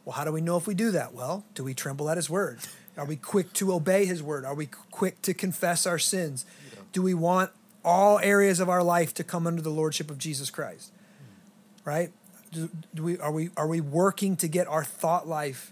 Well, 0.03 0.13
how 0.13 0.23
do 0.23 0.31
we 0.31 0.41
know 0.41 0.57
if 0.57 0.65
we 0.65 0.73
do 0.73 0.89
that? 0.91 1.13
Well, 1.13 1.45
do 1.53 1.63
we 1.63 1.75
tremble 1.75 2.09
at 2.09 2.17
his 2.17 2.29
word? 2.29 2.59
Are 2.97 3.05
we 3.05 3.15
quick 3.15 3.53
to 3.53 3.71
obey 3.73 4.05
his 4.05 4.23
word? 4.23 4.43
Are 4.43 4.55
we 4.55 4.67
quick 4.91 5.21
to 5.21 5.33
confess 5.33 5.85
our 5.85 5.99
sins? 5.99 6.45
Do 6.91 7.01
we 7.03 7.13
want 7.13 7.51
all 7.85 8.19
areas 8.19 8.59
of 8.59 8.67
our 8.67 8.83
life 8.83 9.13
to 9.15 9.23
come 9.23 9.45
under 9.45 9.61
the 9.61 9.69
lordship 9.69 10.09
of 10.09 10.17
Jesus 10.17 10.49
Christ? 10.49 10.91
Mm. 10.91 11.85
Right? 11.85 12.11
Do, 12.51 12.69
do 12.95 13.03
we 13.03 13.17
are 13.19 13.31
we 13.31 13.49
are 13.55 13.67
we 13.67 13.79
working 13.81 14.35
to 14.37 14.47
get 14.47 14.67
our 14.67 14.83
thought 14.83 15.27
life 15.27 15.71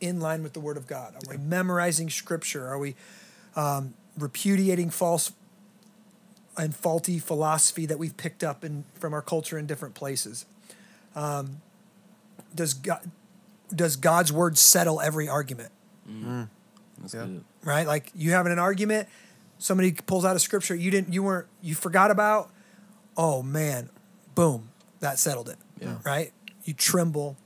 in 0.00 0.20
line 0.20 0.42
with 0.42 0.52
the 0.54 0.60
word 0.60 0.76
of 0.76 0.86
God? 0.86 1.14
Are 1.14 1.30
we 1.30 1.36
memorizing 1.36 2.08
scripture? 2.10 2.66
Are 2.66 2.78
we 2.78 2.94
um, 3.54 3.94
repudiating 4.18 4.90
false 4.90 5.32
and 6.56 6.74
faulty 6.74 7.18
philosophy 7.18 7.84
that 7.86 7.98
we've 7.98 8.16
picked 8.16 8.42
up 8.42 8.64
in 8.64 8.84
from 8.94 9.12
our 9.12 9.20
culture 9.22 9.58
in 9.58 9.66
different 9.66 9.94
places? 9.94 10.46
Um, 11.14 11.60
does 12.54 12.72
God 12.74 13.10
does 13.74 13.96
God's 13.96 14.32
word 14.32 14.56
settle 14.56 15.00
every 15.00 15.28
argument? 15.28 15.72
That's 16.06 17.12
Yeah. 17.14 17.26
good. 17.26 17.44
Right? 17.64 17.86
Like 17.86 18.10
you 18.14 18.30
having 18.30 18.52
an 18.52 18.58
argument, 18.58 19.08
somebody 19.58 19.92
pulls 19.92 20.24
out 20.24 20.34
a 20.36 20.38
scripture 20.38 20.74
you 20.74 20.90
didn't 20.90 21.12
you 21.12 21.22
weren't 21.22 21.46
you 21.60 21.74
forgot 21.74 22.10
about. 22.10 22.50
Oh 23.18 23.42
man, 23.42 23.90
boom, 24.34 24.70
that 25.00 25.18
settled 25.18 25.48
it. 25.48 25.56
Yeah. 25.80 25.96
Right? 26.04 26.32
You 26.64 26.74
tremble 26.74 27.36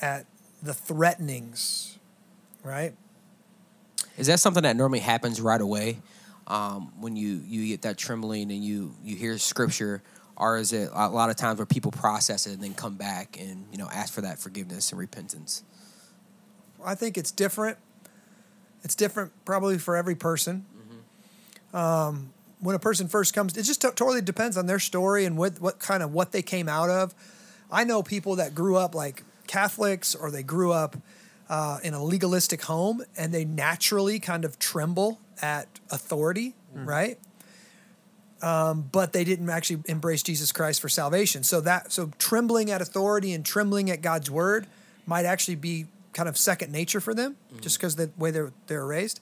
at 0.00 0.26
the 0.62 0.74
threatenings. 0.74 1.98
Right? 2.62 2.94
Is 4.18 4.26
that 4.26 4.40
something 4.40 4.62
that 4.62 4.76
normally 4.76 5.00
happens 5.00 5.40
right 5.40 5.60
away 5.60 5.98
um, 6.46 6.92
when 7.00 7.16
you, 7.16 7.40
you 7.46 7.66
get 7.68 7.82
that 7.82 7.96
trembling 7.98 8.50
and 8.50 8.64
you, 8.64 8.94
you 9.04 9.16
hear 9.16 9.38
scripture? 9.38 10.02
Or 10.36 10.58
is 10.58 10.72
it 10.72 10.90
a 10.92 11.08
lot 11.08 11.30
of 11.30 11.36
times 11.36 11.58
where 11.58 11.66
people 11.66 11.90
process 11.90 12.46
it 12.46 12.52
and 12.54 12.62
then 12.62 12.74
come 12.74 12.96
back 12.96 13.38
and 13.40 13.64
you 13.72 13.78
know 13.78 13.88
ask 13.90 14.12
for 14.12 14.20
that 14.20 14.38
forgiveness 14.38 14.92
and 14.92 14.98
repentance? 14.98 15.62
I 16.84 16.94
think 16.94 17.16
it's 17.16 17.30
different. 17.30 17.78
It's 18.84 18.94
different 18.94 19.32
probably 19.46 19.78
for 19.78 19.96
every 19.96 20.14
person. 20.14 20.66
Um, 21.72 22.32
when 22.60 22.74
a 22.74 22.78
person 22.78 23.08
first 23.08 23.34
comes, 23.34 23.56
it 23.56 23.64
just 23.64 23.82
to- 23.82 23.92
totally 23.92 24.22
depends 24.22 24.56
on 24.56 24.66
their 24.66 24.78
story 24.78 25.24
and 25.24 25.36
what, 25.36 25.60
what 25.60 25.78
kind 25.78 26.02
of 26.02 26.12
what 26.12 26.32
they 26.32 26.42
came 26.42 26.68
out 26.68 26.88
of. 26.88 27.14
I 27.70 27.84
know 27.84 28.02
people 28.02 28.36
that 28.36 28.54
grew 28.54 28.76
up 28.76 28.94
like 28.94 29.24
Catholics 29.46 30.14
or 30.14 30.30
they 30.30 30.42
grew 30.42 30.72
up 30.72 30.96
uh, 31.48 31.78
in 31.82 31.94
a 31.94 32.02
legalistic 32.02 32.62
home 32.62 33.04
and 33.16 33.32
they 33.32 33.44
naturally 33.44 34.18
kind 34.18 34.44
of 34.44 34.58
tremble 34.58 35.20
at 35.42 35.68
authority, 35.90 36.54
right? 36.74 37.18
Um, 38.42 38.88
but 38.92 39.12
they 39.12 39.24
didn't 39.24 39.48
actually 39.48 39.82
embrace 39.86 40.22
Jesus 40.22 40.52
Christ 40.52 40.80
for 40.80 40.88
salvation. 40.88 41.42
So 41.42 41.60
that 41.62 41.90
so 41.92 42.10
trembling 42.18 42.70
at 42.70 42.82
authority 42.82 43.32
and 43.32 43.44
trembling 43.44 43.90
at 43.90 44.02
God's 44.02 44.30
word 44.30 44.66
might 45.06 45.24
actually 45.24 45.54
be 45.56 45.86
kind 46.12 46.28
of 46.28 46.36
second 46.36 46.70
nature 46.72 47.00
for 47.00 47.14
them, 47.14 47.36
just 47.60 47.78
because 47.78 47.96
the 47.96 48.10
way 48.16 48.30
they're 48.30 48.52
they're 48.66 48.86
raised. 48.86 49.20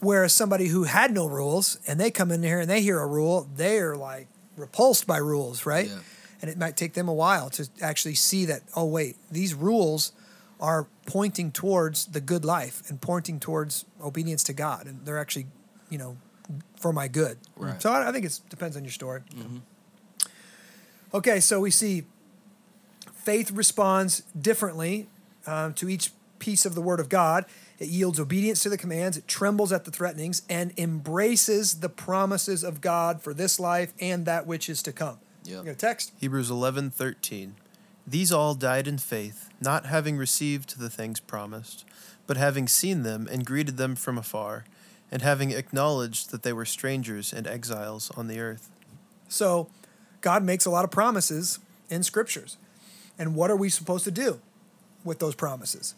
Whereas 0.00 0.32
somebody 0.32 0.68
who 0.68 0.84
had 0.84 1.12
no 1.12 1.26
rules 1.26 1.78
and 1.86 1.98
they 1.98 2.10
come 2.10 2.30
in 2.30 2.42
here 2.42 2.60
and 2.60 2.68
they 2.68 2.82
hear 2.82 2.98
a 3.00 3.06
rule, 3.06 3.48
they're 3.56 3.96
like 3.96 4.28
repulsed 4.56 5.06
by 5.06 5.18
rules, 5.18 5.66
right? 5.66 5.88
Yeah. 5.88 5.98
And 6.40 6.50
it 6.50 6.56
might 6.56 6.76
take 6.76 6.94
them 6.94 7.08
a 7.08 7.14
while 7.14 7.50
to 7.50 7.68
actually 7.82 8.14
see 8.14 8.44
that, 8.44 8.62
oh, 8.76 8.86
wait, 8.86 9.16
these 9.30 9.54
rules 9.54 10.12
are 10.60 10.86
pointing 11.06 11.50
towards 11.52 12.06
the 12.06 12.20
good 12.20 12.44
life 12.44 12.82
and 12.88 13.00
pointing 13.00 13.40
towards 13.40 13.84
obedience 14.02 14.42
to 14.44 14.52
God. 14.52 14.86
And 14.86 15.04
they're 15.04 15.18
actually, 15.18 15.46
you 15.90 15.98
know, 15.98 16.16
for 16.76 16.92
my 16.92 17.08
good. 17.08 17.38
Right. 17.56 17.80
So 17.80 17.90
I, 17.90 18.08
I 18.08 18.12
think 18.12 18.24
it 18.24 18.40
depends 18.48 18.76
on 18.76 18.84
your 18.84 18.92
story. 18.92 19.22
Okay, 21.12 21.40
so 21.40 21.60
we 21.60 21.70
see 21.70 22.04
faith 23.14 23.50
responds 23.50 24.22
differently 24.38 25.08
um, 25.46 25.74
to 25.74 25.88
each 25.88 26.12
piece 26.38 26.64
of 26.64 26.74
the 26.74 26.80
Word 26.80 27.00
of 27.00 27.08
God. 27.08 27.46
It 27.78 27.88
yields 27.88 28.18
obedience 28.18 28.62
to 28.64 28.68
the 28.68 28.78
commands, 28.78 29.16
it 29.16 29.28
trembles 29.28 29.72
at 29.72 29.84
the 29.84 29.90
threatenings, 29.90 30.42
and 30.48 30.72
embraces 30.76 31.80
the 31.80 31.88
promises 31.88 32.64
of 32.64 32.80
God 32.80 33.22
for 33.22 33.32
this 33.32 33.60
life 33.60 33.92
and 34.00 34.26
that 34.26 34.46
which 34.46 34.68
is 34.68 34.82
to 34.82 34.92
come. 34.92 35.18
Yeah. 35.48 35.58
You 35.58 35.64
got 35.64 35.70
a 35.70 35.74
text? 35.74 36.12
Hebrews 36.20 36.50
11:13. 36.50 37.54
These 38.06 38.32
all 38.32 38.54
died 38.54 38.86
in 38.86 38.98
faith, 38.98 39.48
not 39.60 39.86
having 39.86 40.16
received 40.16 40.78
the 40.78 40.90
things 40.90 41.20
promised, 41.20 41.84
but 42.26 42.36
having 42.36 42.68
seen 42.68 43.02
them 43.02 43.26
and 43.30 43.46
greeted 43.46 43.76
them 43.76 43.96
from 43.96 44.18
afar, 44.18 44.64
and 45.10 45.22
having 45.22 45.50
acknowledged 45.50 46.30
that 46.30 46.42
they 46.42 46.52
were 46.52 46.64
strangers 46.64 47.32
and 47.32 47.46
exiles 47.46 48.10
on 48.16 48.28
the 48.28 48.40
earth. 48.40 48.68
So, 49.28 49.68
God 50.20 50.42
makes 50.42 50.66
a 50.66 50.70
lot 50.70 50.84
of 50.84 50.90
promises 50.90 51.58
in 51.88 52.02
scriptures. 52.02 52.58
And 53.18 53.34
what 53.34 53.50
are 53.50 53.56
we 53.56 53.68
supposed 53.68 54.04
to 54.04 54.10
do 54.10 54.40
with 55.04 55.18
those 55.18 55.34
promises? 55.34 55.94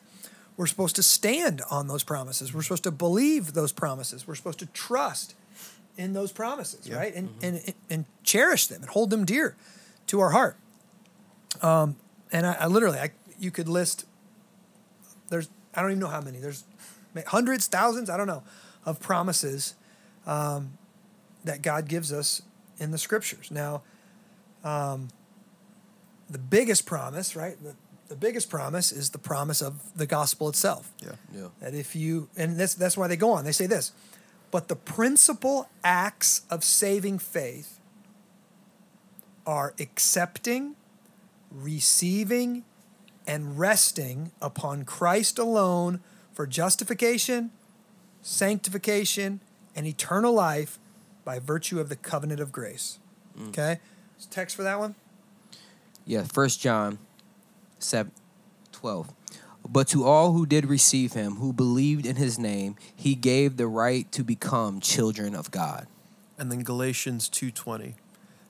We're 0.57 0.67
supposed 0.67 0.97
to 0.97 1.03
stand 1.03 1.63
on 1.71 1.89
those 1.89 2.05
promises. 2.05 2.53
We're 2.55 2.63
supposed 2.63 2.85
to 2.85 2.91
believe 2.91 3.55
those 3.55 3.73
promises. 3.73 4.27
We're 4.27 4.35
supposed 4.35 4.59
to 4.61 4.67
trust 4.67 5.35
in 6.01 6.13
those 6.13 6.33
promises, 6.33 6.87
Yeah. 6.89 6.97
right? 6.97 7.15
And, 7.15 7.29
and 7.43 7.75
and 7.91 8.05
cherish 8.25 8.67
them 8.67 8.81
and 8.83 8.91
hold 8.91 9.11
them 9.11 9.25
dear 9.25 9.55
to 10.07 10.21
our 10.21 10.31
heart. 10.31 10.57
Um, 11.63 11.97
and 12.33 12.47
I, 12.47 12.53
I 12.61 12.67
literally, 12.67 12.99
I 12.99 13.11
you 13.39 13.51
could 13.51 13.69
list. 13.69 14.07
There's 15.29 15.49
I 15.75 15.83
don't 15.83 15.91
even 15.93 16.01
know 16.01 16.09
how 16.09 16.21
many. 16.21 16.39
There's 16.39 16.65
hundreds, 17.27 17.67
thousands, 17.67 18.09
I 18.11 18.17
don't 18.17 18.27
know, 18.27 18.43
of 18.85 18.99
promises 19.01 19.75
um, 20.27 20.73
that 21.45 21.63
God 21.63 21.87
gives 21.89 22.13
us 22.13 22.43
in 22.79 22.91
the 22.91 22.99
scriptures. 22.99 23.51
Now, 23.51 23.83
um, 24.65 25.09
the 26.29 26.39
biggest 26.39 26.87
promise, 26.87 27.37
right? 27.37 27.57
The, 27.63 27.75
the 28.09 28.17
biggest 28.17 28.49
promise 28.51 28.91
is 28.93 29.11
the 29.11 29.19
promise 29.19 29.61
of 29.63 29.81
the 29.97 30.07
gospel 30.07 30.49
itself. 30.49 30.91
Yeah. 31.03 31.13
Yeah. 31.35 31.49
That 31.61 31.75
if 31.75 31.95
you, 31.95 32.29
and 32.37 32.57
that's, 32.59 32.75
that's 32.75 32.97
why 32.97 33.07
they 33.09 33.17
go 33.17 33.33
on, 33.33 33.45
they 33.45 33.53
say 33.53 33.67
this, 33.67 33.93
but 34.51 34.69
the 34.69 34.77
principal 34.77 35.69
acts 35.85 36.43
of 36.51 36.65
saving 36.65 37.19
faith 37.19 37.79
are 39.47 39.75
accepting, 39.79 40.77
receiving, 41.51 42.65
and 43.27 43.59
resting 43.59 44.33
upon 44.43 44.85
Christ 44.85 45.39
alone 45.39 46.01
for 46.33 46.47
justification, 46.47 47.51
sanctification, 48.23 49.41
and 49.77 49.87
eternal 49.87 50.33
life 50.33 50.79
by 51.25 51.39
virtue 51.39 51.79
of 51.79 51.89
the 51.89 51.97
covenant 51.97 52.41
of 52.41 52.51
grace. 52.51 52.99
Mm. 53.39 53.49
Okay? 53.49 53.81
Text 54.31 54.57
for 54.57 54.63
that 54.63 54.79
one? 54.79 54.95
Yeah, 56.05 56.25
First 56.25 56.61
John 56.61 56.99
7, 57.79 58.13
12. 58.73 59.13
But 59.73 59.87
to 59.89 60.05
all 60.05 60.33
who 60.33 60.47
did 60.47 60.67
receive 60.67 61.13
him, 61.13 61.37
who 61.37 61.53
believed 61.53 62.05
in 62.05 62.17
his 62.17 62.41
name, 62.41 62.75
he 62.95 63.15
gave 63.15 63.57
the 63.57 63.69
right 63.69 64.11
to 64.11 64.25
become 64.25 64.81
children 64.81 65.33
of 65.35 65.53
God. 65.53 65.87
And 66.37 66.51
then 66.51 66.65
Galatians 66.65 67.29
2:20. 67.29 67.95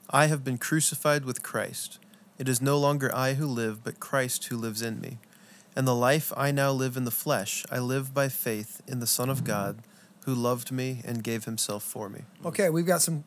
I 0.09 0.25
have 0.25 0.43
been 0.43 0.57
crucified 0.57 1.23
with 1.23 1.43
Christ. 1.43 1.99
It 2.39 2.49
is 2.49 2.59
no 2.59 2.77
longer 2.79 3.13
I 3.13 3.35
who 3.35 3.45
live, 3.45 3.83
but 3.83 3.99
Christ 3.99 4.45
who 4.45 4.57
lives 4.57 4.81
in 4.81 4.99
me. 4.99 5.19
And 5.75 5.87
the 5.87 5.95
life 5.95 6.33
I 6.35 6.51
now 6.51 6.71
live 6.71 6.97
in 6.97 7.05
the 7.05 7.11
flesh, 7.11 7.65
I 7.71 7.77
live 7.77 8.13
by 8.13 8.27
faith 8.27 8.81
in 8.87 8.99
the 8.99 9.07
Son 9.07 9.29
of 9.29 9.43
God, 9.43 9.83
who 10.25 10.33
loved 10.33 10.71
me 10.71 11.01
and 11.05 11.23
gave 11.23 11.45
himself 11.45 11.83
for 11.83 12.09
me. 12.09 12.21
Okay, 12.43 12.69
we've 12.69 12.85
got 12.85 13.01
some 13.01 13.25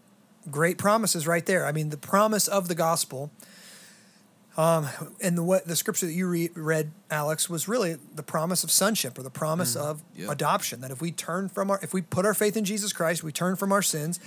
great 0.50 0.78
promises 0.78 1.26
right 1.26 1.46
there. 1.46 1.64
I 1.64 1.72
mean, 1.72 1.90
the 1.90 1.96
promise 1.96 2.48
of 2.48 2.68
the 2.68 2.74
gospel, 2.74 3.30
um, 4.56 4.88
and 5.20 5.36
the 5.36 5.42
what 5.42 5.66
the 5.66 5.76
scripture 5.76 6.06
that 6.06 6.12
you 6.12 6.28
re- 6.28 6.50
read, 6.54 6.92
Alex, 7.10 7.48
was 7.50 7.66
really 7.68 7.96
the 8.14 8.22
promise 8.22 8.62
of 8.64 8.70
sonship 8.70 9.18
or 9.18 9.22
the 9.22 9.30
promise 9.30 9.74
of 9.76 10.02
Yeah. 10.14 10.30
adoption. 10.30 10.80
That 10.80 10.90
if 10.90 11.00
we 11.00 11.10
turn 11.12 11.48
from 11.48 11.70
our, 11.70 11.80
if 11.82 11.92
we 11.92 12.02
put 12.02 12.24
our 12.24 12.34
faith 12.34 12.56
in 12.56 12.64
Jesus 12.64 12.92
Christ, 12.92 13.22
we 13.24 13.32
turn 13.32 13.56
from 13.56 13.72
our 13.72 13.82
sins, 13.82 14.20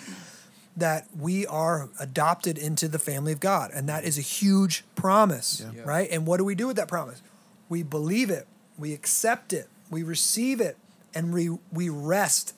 that 0.75 1.07
we 1.17 1.45
are 1.47 1.89
adopted 1.99 2.57
into 2.57 2.87
the 2.87 2.99
family 2.99 3.31
of 3.31 3.39
God, 3.39 3.71
and 3.73 3.87
that 3.89 4.03
is 4.03 4.17
a 4.17 4.21
huge 4.21 4.83
promise, 4.95 5.61
Yeah. 5.61 5.71
Yeah. 5.77 5.81
right? 5.83 6.09
And 6.11 6.27
what 6.27 6.37
do 6.37 6.43
we 6.45 6.55
do 6.55 6.67
with 6.67 6.75
that 6.75 6.87
promise? 6.87 7.21
We 7.69 7.81
believe 7.83 8.29
it, 8.29 8.47
we 8.77 8.93
accept 8.93 9.53
it, 9.53 9.67
we 9.89 10.03
receive 10.03 10.59
it, 10.61 10.77
and 11.15 11.33
we 11.33 11.49
we 11.71 11.89
rest 11.89 12.53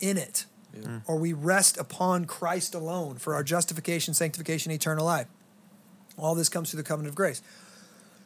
in 0.00 0.16
it 0.16 0.46
or 1.06 1.16
we 1.16 1.32
rest 1.32 1.76
upon 1.76 2.24
Christ 2.26 2.74
alone 2.74 3.16
for 3.16 3.34
our 3.34 3.42
justification, 3.42 4.14
sanctification, 4.14 4.70
eternal 4.70 5.04
life. 5.04 5.26
All 6.20 6.34
this 6.34 6.48
comes 6.48 6.70
through 6.70 6.82
the 6.82 6.88
covenant 6.88 7.10
of 7.10 7.14
grace. 7.14 7.42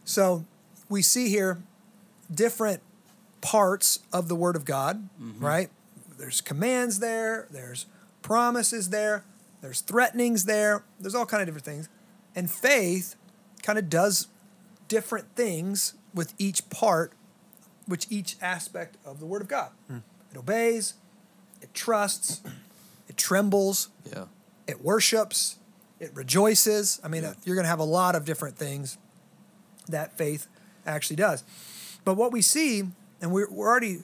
So 0.05 0.45
we 0.89 1.03
see 1.03 1.29
here 1.29 1.63
different 2.33 2.83
parts 3.41 4.01
of 4.13 4.29
the 4.29 4.35
Word 4.35 4.57
of 4.57 4.65
God, 4.65 5.09
mm-hmm. 5.21 5.45
right? 5.45 5.71
There's 6.19 6.41
commands 6.41 6.99
there, 6.99 7.47
there's 7.51 7.87
promises 8.23 8.91
there, 8.91 9.25
there's 9.61 9.81
threatenings 9.81 10.45
there, 10.45 10.85
there's 11.01 11.15
all 11.15 11.27
kind 11.27 11.43
of 11.43 11.47
different 11.47 11.65
things. 11.65 11.89
And 12.35 12.51
faith 12.51 13.17
kind 13.63 13.79
of 13.79 13.89
does 13.89 14.29
different 14.89 15.35
things 15.37 15.95
with 16.15 16.35
each 16.39 16.69
part, 16.71 17.13
which 17.87 18.07
each 18.11 18.37
aspect 18.41 18.97
of 19.05 19.21
the 19.21 19.27
Word 19.27 19.43
of 19.43 19.49
God. 19.49 19.71
Hmm. 19.89 19.99
It 20.33 20.39
obeys, 20.39 20.95
it 21.61 21.73
trusts, 21.75 22.43
it 23.09 23.17
trembles, 23.17 23.89
Yeah. 24.11 24.25
it 24.67 24.83
worships, 24.83 25.59
it 26.05 26.15
rejoices. 26.15 27.01
I 27.03 27.09
mean, 27.09 27.23
Yeah. 27.23 27.31
Uh, 27.31 27.35
you're 27.45 27.57
going 27.57 27.65
to 27.65 27.71
have 27.71 27.81
a 27.81 27.85
lot 27.85 28.15
of 28.15 28.25
different 28.25 28.57
things 28.57 28.99
that 29.89 30.17
faith 30.17 30.47
actually 30.87 31.17
does. 31.17 31.43
But 32.05 32.15
what 32.15 32.33
we 32.33 32.43
see, 32.43 32.85
and 33.21 33.33
we're, 33.33 33.51
we're 33.51 33.69
already, 33.69 34.03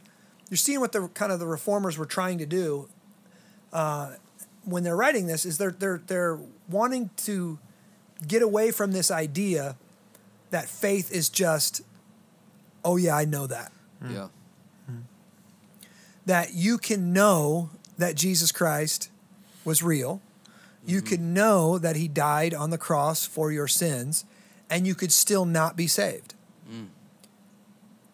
you're 0.49 0.57
seeing 0.57 0.81
what 0.81 0.93
the 0.93 1.09
kind 1.09 1.31
of 1.31 1.39
the 1.39 1.47
reformers 1.47 1.99
were 1.99 2.07
trying 2.07 2.39
to 2.39 2.47
do 2.47 2.89
uh, 3.73 4.15
when 4.65 4.83
they're 4.83 4.97
writing 4.97 5.27
this 5.27 5.45
is 5.45 5.59
they're 5.59 5.71
they're 5.71 6.03
they're 6.07 6.39
wanting 6.69 7.11
to 7.17 7.59
get 8.27 8.43
away 8.43 8.71
from 8.71 8.93
this 8.93 9.11
idea 9.11 9.77
that 10.51 10.69
faith 10.69 11.13
is 11.13 11.29
just, 11.29 11.83
oh 12.85 12.97
yeah, 12.97 13.17
I 13.17 13.25
know 13.25 13.47
that 13.47 13.73
hmm. 14.03 14.13
Yeah. 14.13 14.29
Hmm. 14.87 14.99
that 16.27 16.55
you 16.55 16.79
can 16.79 17.13
know 17.13 17.71
that 17.99 18.17
Jesus 18.17 18.53
Christ 18.53 19.11
was 19.65 19.83
real. 19.83 20.21
You 20.91 20.99
mm-hmm. 20.99 21.07
could 21.07 21.21
know 21.21 21.79
that 21.79 21.97
he 21.97 22.09
died 22.09 22.53
on 22.55 22.71
the 22.71 22.79
cross 22.79 23.25
for 23.25 23.53
your 23.53 23.69
sins, 23.69 24.25
and 24.69 24.87
you 24.87 24.95
could 24.95 25.13
still 25.13 25.45
not 25.45 25.77
be 25.77 25.87
saved. 25.87 26.35
Mm. 26.71 26.89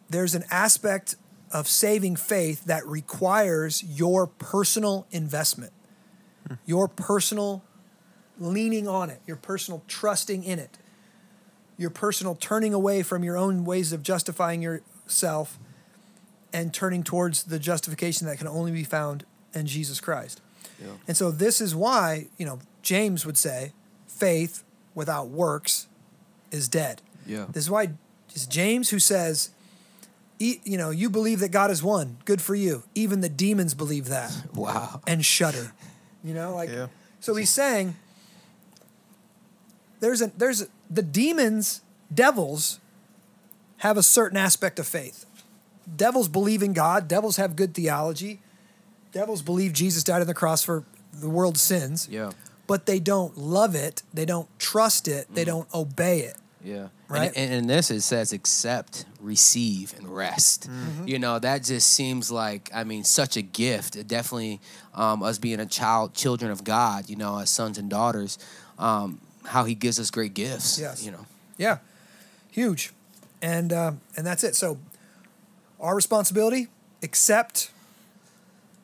There's 0.09 0.35
an 0.35 0.45
aspect 0.51 1.17
of 1.51 1.69
saving 1.69 2.17
faith 2.17 2.65
that 2.65 2.87
requires 2.87 3.83
your 3.83 4.27
personal 4.27 5.07
investment, 5.11 5.73
hmm. 6.47 6.55
your 6.65 6.89
personal 6.89 7.63
leaning 8.39 8.87
on 8.89 9.11
it, 9.11 9.21
your 9.27 9.37
personal 9.37 9.83
trusting 9.89 10.45
in 10.45 10.59
it, 10.59 10.79
your 11.77 11.91
personal 11.91 12.35
turning 12.35 12.75
away 12.75 13.03
from 13.03 13.23
your 13.23 13.37
own 13.37 13.65
ways 13.65 13.93
of 13.93 14.03
justifying 14.03 14.61
yourself 14.61 15.59
and 16.53 16.75
turning 16.75 17.03
towards 17.03 17.45
the 17.45 17.59
justification 17.59 18.27
that 18.27 18.39
can 18.39 18.49
only 18.49 18.73
be 18.73 18.85
found 18.85 19.25
in 19.55 19.67
Jesus 19.67 20.01
Christ. 20.01 20.41
Yeah. 20.81 20.89
And 21.09 21.17
so 21.17 21.31
this 21.31 21.61
is 21.61 21.75
why, 21.75 22.27
you 22.39 22.47
know, 22.47 22.59
James 22.83 23.25
would 23.27 23.39
say 23.39 23.73
faith 24.07 24.63
without 24.95 25.29
works 25.29 25.87
is 26.51 26.69
dead. 26.69 27.03
Yeah. 27.27 27.47
This 27.51 27.65
is 27.65 27.71
why 27.71 27.91
it's 28.35 28.47
James 28.47 28.91
who 28.91 28.99
says, 28.99 29.51
"E- 30.39 30.61
you 30.65 30.77
know, 30.79 30.91
you 30.91 31.09
believe 31.11 31.41
that 31.41 31.51
God 31.51 31.71
is 31.71 31.83
one. 31.83 32.19
Good 32.25 32.41
for 32.43 32.55
you. 32.55 32.83
Even 32.95 33.21
the 33.21 33.29
demons 33.29 33.75
believe 33.75 34.07
that 34.09 34.33
Wow. 34.55 35.01
and 35.07 35.25
shudder. 35.25 35.73
You 36.23 36.35
know, 36.35 36.55
like 36.55 36.71
Yeah. 36.71 36.87
so 37.21 37.35
he's 37.35 37.51
saying 37.51 37.97
there's 40.01 40.21
a 40.23 40.31
there's 40.37 40.63
a, 40.63 40.67
the 40.91 41.03
demons, 41.03 41.81
devils 42.13 42.81
have 43.79 43.97
a 43.97 44.03
certain 44.03 44.37
aspect 44.39 44.79
of 44.79 44.87
faith. 44.87 45.25
Devils 45.97 46.29
believe 46.29 46.63
in 46.63 46.73
God, 46.73 47.09
devils 47.09 47.37
have 47.37 47.57
good 47.57 47.75
theology. 47.75 48.41
Devils 49.17 49.41
believe 49.41 49.73
Jesus 49.73 50.05
died 50.05 50.21
on 50.21 50.27
the 50.27 50.35
cross 50.35 50.63
for 50.63 50.85
the 51.11 51.31
world's 51.31 51.63
sins, 51.63 52.07
Yeah. 52.11 52.33
but 52.67 52.85
they 52.85 53.01
don't 53.01 53.39
love 53.39 53.75
it, 53.75 54.03
they 54.13 54.27
don't 54.27 54.47
trust 54.59 55.09
it, 55.09 55.27
they 55.35 55.43
don't 55.43 55.67
obey 55.73 56.21
it. 56.21 56.37
Yeah. 56.63 56.89
Right? 57.09 57.33
And, 57.35 57.51
in 57.55 57.67
this, 57.67 57.91
it 57.91 58.03
says 58.03 58.35
accept, 58.35 59.07
receive, 59.19 59.95
and 59.97 60.07
rest. 60.15 60.69
You 61.07 61.19
know, 61.19 61.39
that 61.39 61.63
just 61.65 61.87
seems 61.95 62.31
like, 62.31 62.69
I 62.75 62.85
mean, 62.85 63.05
such 63.05 63.39
a 63.39 63.43
gift. 63.43 63.97
It 63.97 64.07
definitely, 64.07 64.61
um, 64.93 65.23
us 65.23 65.39
being 65.39 65.61
a 65.61 65.67
child, 65.67 66.13
children 66.13 66.51
of 66.51 66.63
God, 66.63 67.09
you 67.09 67.17
know, 67.17 67.39
as 67.39 67.49
sons 67.49 67.79
and 67.79 67.89
daughters, 67.89 68.37
um, 68.79 69.21
how 69.47 69.65
he 69.65 69.75
gives 69.75 69.99
us 69.99 70.11
great 70.11 70.35
gifts. 70.35 70.79
Yes. 70.79 71.03
You 71.05 71.13
know, 71.13 71.25
Yeah, 71.57 71.79
huge, 72.51 72.93
and 73.41 73.73
uh, 73.73 73.93
and 74.15 74.27
that's 74.27 74.45
it. 74.45 74.55
So, 74.57 74.77
our 75.81 75.95
responsibility: 75.97 76.67
accept, 77.03 77.71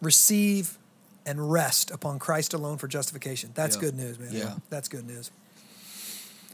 receive, 0.02 0.76
and 1.24 1.50
rest 1.52 1.90
upon 1.90 2.18
Christ 2.18 2.52
alone 2.52 2.76
for 2.76 2.88
justification. 2.88 3.52
That's 3.54 3.76
Yeah. 3.76 3.80
good 3.80 3.94
news, 3.96 4.18
man. 4.18 4.30
Yeah. 4.32 4.56
that's 4.68 4.88
good 4.88 5.06
news. 5.06 5.30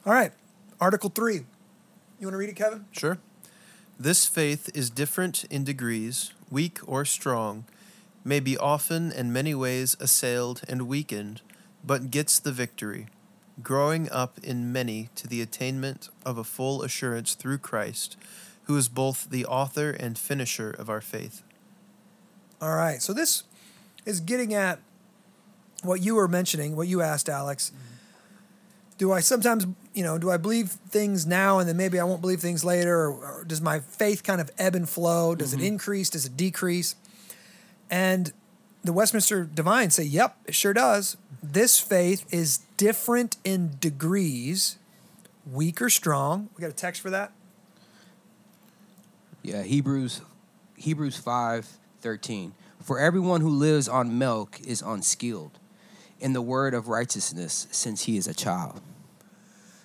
All 0.07 0.13
right, 0.13 0.33
Article 0.81 1.11
three. 1.11 1.47
You 2.21 2.27
want 2.27 2.35
to 2.35 2.39
read 2.39 2.49
it, 2.51 2.57
Kevin? 2.57 2.85
Sure. 2.93 3.19
This 3.99 4.27
faith 4.27 4.71
is 4.75 4.91
different 4.91 5.45
in 5.45 5.65
degrees, 5.65 6.33
weak 6.51 6.79
or 6.87 7.05
strong, 7.05 7.65
may 8.25 8.39
be 8.41 8.57
often 8.57 9.11
and 9.13 9.33
many 9.33 9.55
ways 9.55 9.97
assailed 9.99 10.61
and 10.69 10.87
weakened, 10.87 11.41
but 11.85 12.11
gets 12.11 12.39
the 12.39 12.53
victory, 12.53 13.07
growing 13.63 14.11
up 14.11 14.39
in 14.43 14.71
many 14.73 15.09
to 15.17 15.27
the 15.27 15.41
attainment 15.41 16.11
of 16.25 16.39
a 16.39 16.45
full 16.45 16.83
assurance 16.83 17.35
through 17.35 17.59
Christ, 17.59 18.17
who 18.65 18.77
is 18.77 18.89
both 18.89 19.31
the 19.31 19.47
author 19.47 19.91
and 19.91 20.19
finisher 20.19 20.71
of 20.71 20.91
our 20.91 21.01
faith. 21.01 21.43
All 22.61 22.75
right. 22.75 23.01
So 23.03 23.13
this 23.13 23.45
is 24.05 24.21
getting 24.21 24.55
at 24.55 24.81
what 25.83 26.01
you 26.01 26.15
were 26.15 26.29
mentioning, 26.29 26.77
what 26.77 26.89
you 26.89 27.01
asked, 27.03 27.29
Alex. 27.29 27.73
Do 28.97 29.13
I 29.13 29.21
sometimes, 29.21 29.67
you 29.95 30.03
know, 30.03 30.19
do 30.19 30.31
I 30.31 30.37
believe 30.37 30.71
things 30.71 31.25
now 31.25 31.61
and 31.61 31.69
then 31.69 31.77
maybe 31.77 32.01
I 32.01 32.05
won't 32.05 32.21
believe 32.21 32.41
things 32.41 32.65
later? 32.65 33.05
Or, 33.05 33.13
or 33.13 33.45
does 33.45 33.61
my 33.61 33.79
faith 33.79 34.25
kind 34.25 34.41
of 34.41 34.51
ebb 34.59 34.75
and 34.75 34.89
flow? 34.89 35.37
Does 35.37 35.53
it 35.53 35.59
mm-hmm. 35.59 35.67
increase? 35.67 36.11
Does 36.11 36.27
it 36.27 36.37
decrease? 36.37 36.97
And 37.91 38.33
the 38.83 38.93
Westminster 38.93 39.45
Divines 39.45 39.95
say, 39.95 40.03
yep, 40.03 40.37
it 40.47 40.55
sure 40.55 40.73
does. 40.73 41.17
This 41.43 41.79
faith 41.79 42.27
is 42.33 42.59
different 42.77 43.37
in 43.45 43.77
degrees, 43.81 44.79
weak 45.51 45.81
or 45.81 45.91
strong. 45.91 46.49
We 46.57 46.63
got 46.63 46.71
a 46.71 46.75
text 46.75 47.01
for 47.01 47.11
that? 47.11 47.33
Yeah, 49.43 49.63
Hebrews 49.63 50.23
Hebrews 50.77 51.17
5, 51.17 51.69
13. 52.01 52.55
For 52.81 52.99
everyone 52.99 53.41
who 53.41 53.51
lives 53.51 53.89
on 53.89 54.19
milk 54.19 54.59
is 54.61 54.83
unskilled 54.83 55.59
in 56.21 56.33
the 56.33 56.43
word 56.43 56.75
of 56.75 56.89
righteousness 56.89 57.67
since 57.71 58.05
he 58.05 58.17
is 58.17 58.27
a 58.27 58.35
child. 58.35 58.81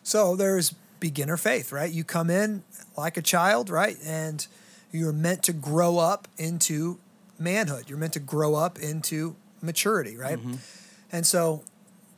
So 0.04 0.36
there's 0.36 0.74
beginner 1.00 1.38
faith, 1.38 1.72
right? 1.72 1.92
You 1.92 2.04
come 2.04 2.30
in 2.30 2.64
like 2.98 3.18
a 3.18 3.22
child, 3.22 3.70
right? 3.70 3.98
And 4.06 4.46
you're 4.92 5.14
meant 5.14 5.44
to 5.44 5.54
grow 5.54 5.98
up 5.98 6.28
into 6.38 7.00
manhood. 7.40 7.90
You're 7.90 7.98
meant 7.98 8.14
to 8.14 8.20
grow 8.20 8.56
up 8.56 8.80
into 8.80 9.36
maturity, 9.62 10.18
right? 10.18 10.38
Mm-hmm. 10.38 10.56
And 11.12 11.26
so 11.26 11.64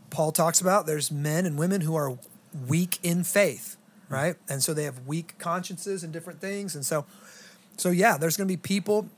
Paul 0.09 0.31
talks 0.31 0.61
about 0.61 0.85
there's 0.85 1.11
men 1.11 1.45
and 1.45 1.57
women 1.57 1.81
who 1.81 1.95
are 1.95 2.17
weak 2.67 2.99
in 3.01 3.23
faith, 3.23 3.77
mm-hmm. 4.05 4.13
right? 4.13 4.35
And 4.49 4.61
so 4.63 4.73
they 4.73 4.83
have 4.83 5.07
weak 5.07 5.37
consciences 5.39 6.03
and 6.03 6.11
different 6.11 6.39
things. 6.39 6.75
And 6.75 6.85
so, 6.85 7.05
so 7.77 7.89
yeah, 7.89 8.17
there's 8.17 8.37
going 8.37 8.47
to 8.47 8.51
be 8.51 8.57
people, 8.57 9.09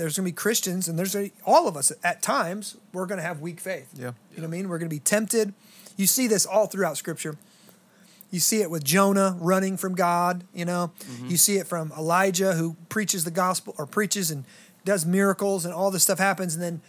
there's 0.00 0.16
going 0.16 0.26
to 0.26 0.32
be 0.32 0.36
Christians, 0.36 0.88
and 0.88 0.98
there's 0.98 1.16
all 1.44 1.68
of 1.68 1.76
us 1.76 1.92
at 2.02 2.22
times, 2.22 2.76
we're 2.92 3.06
going 3.06 3.18
to 3.18 3.26
have 3.26 3.40
weak 3.40 3.60
faith. 3.60 3.90
Yeah. 3.94 4.12
You 4.32 4.38
know 4.38 4.42
what 4.42 4.44
I 4.44 4.46
mean? 4.48 4.68
We're 4.68 4.78
going 4.78 4.88
to 4.88 4.94
be 4.94 5.00
tempted. 5.00 5.52
You 5.96 6.06
see 6.06 6.26
this 6.26 6.46
all 6.46 6.66
throughout 6.66 6.96
Scripture. 6.96 7.36
You 8.30 8.40
see 8.40 8.62
it 8.62 8.70
with 8.70 8.84
Jonah 8.84 9.36
running 9.40 9.76
from 9.76 9.94
God, 9.94 10.44
you 10.54 10.64
know. 10.64 10.92
You 11.26 11.36
see 11.36 11.56
it 11.56 11.66
from 11.66 11.92
Elijah 11.98 12.54
who 12.54 12.76
preaches 12.88 13.24
the 13.24 13.30
gospel 13.32 13.74
or 13.76 13.86
preaches 13.86 14.30
and 14.30 14.44
does 14.84 15.04
miracles 15.04 15.64
and 15.64 15.74
all 15.74 15.90
this 15.90 16.04
stuff 16.04 16.18
happens 16.18 16.54
and 16.54 16.62
then 16.62 16.80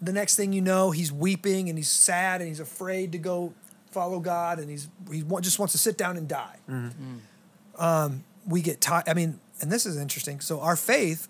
the 0.00 0.12
next 0.12 0.36
thing 0.36 0.52
you 0.52 0.60
know, 0.60 0.90
he's 0.90 1.12
weeping 1.12 1.68
and 1.68 1.78
he's 1.78 1.88
sad 1.88 2.40
and 2.40 2.48
he's 2.48 2.60
afraid 2.60 3.12
to 3.12 3.18
go 3.18 3.52
follow 3.90 4.20
God 4.20 4.58
and 4.58 4.70
he's 4.70 4.88
he 5.10 5.22
just 5.40 5.58
wants 5.58 5.72
to 5.72 5.78
sit 5.78 5.96
down 5.98 6.16
and 6.16 6.28
die. 6.28 6.56
Um, 7.78 8.24
we 8.46 8.62
get 8.62 8.80
tied. 8.80 9.08
I 9.08 9.14
mean, 9.14 9.40
and 9.60 9.72
this 9.72 9.86
is 9.86 9.96
interesting. 9.96 10.40
So 10.40 10.60
our 10.60 10.76
faith, 10.76 11.28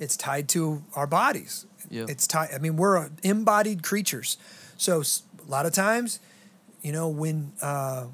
it's 0.00 0.16
tied 0.16 0.48
to 0.50 0.82
our 0.94 1.06
bodies. 1.06 1.66
It's 2.08 2.26
tied. 2.26 2.50
I 2.54 2.58
mean, 2.58 2.76
we're 2.76 2.98
uh, 2.98 3.08
embodied 3.22 3.82
creatures. 3.82 4.38
So 4.76 5.02
a 5.02 5.50
lot 5.50 5.66
of 5.66 5.72
times, 5.72 6.20
you 6.82 6.92
know, 6.92 7.08
when 7.08 7.52
uh, 7.62 8.06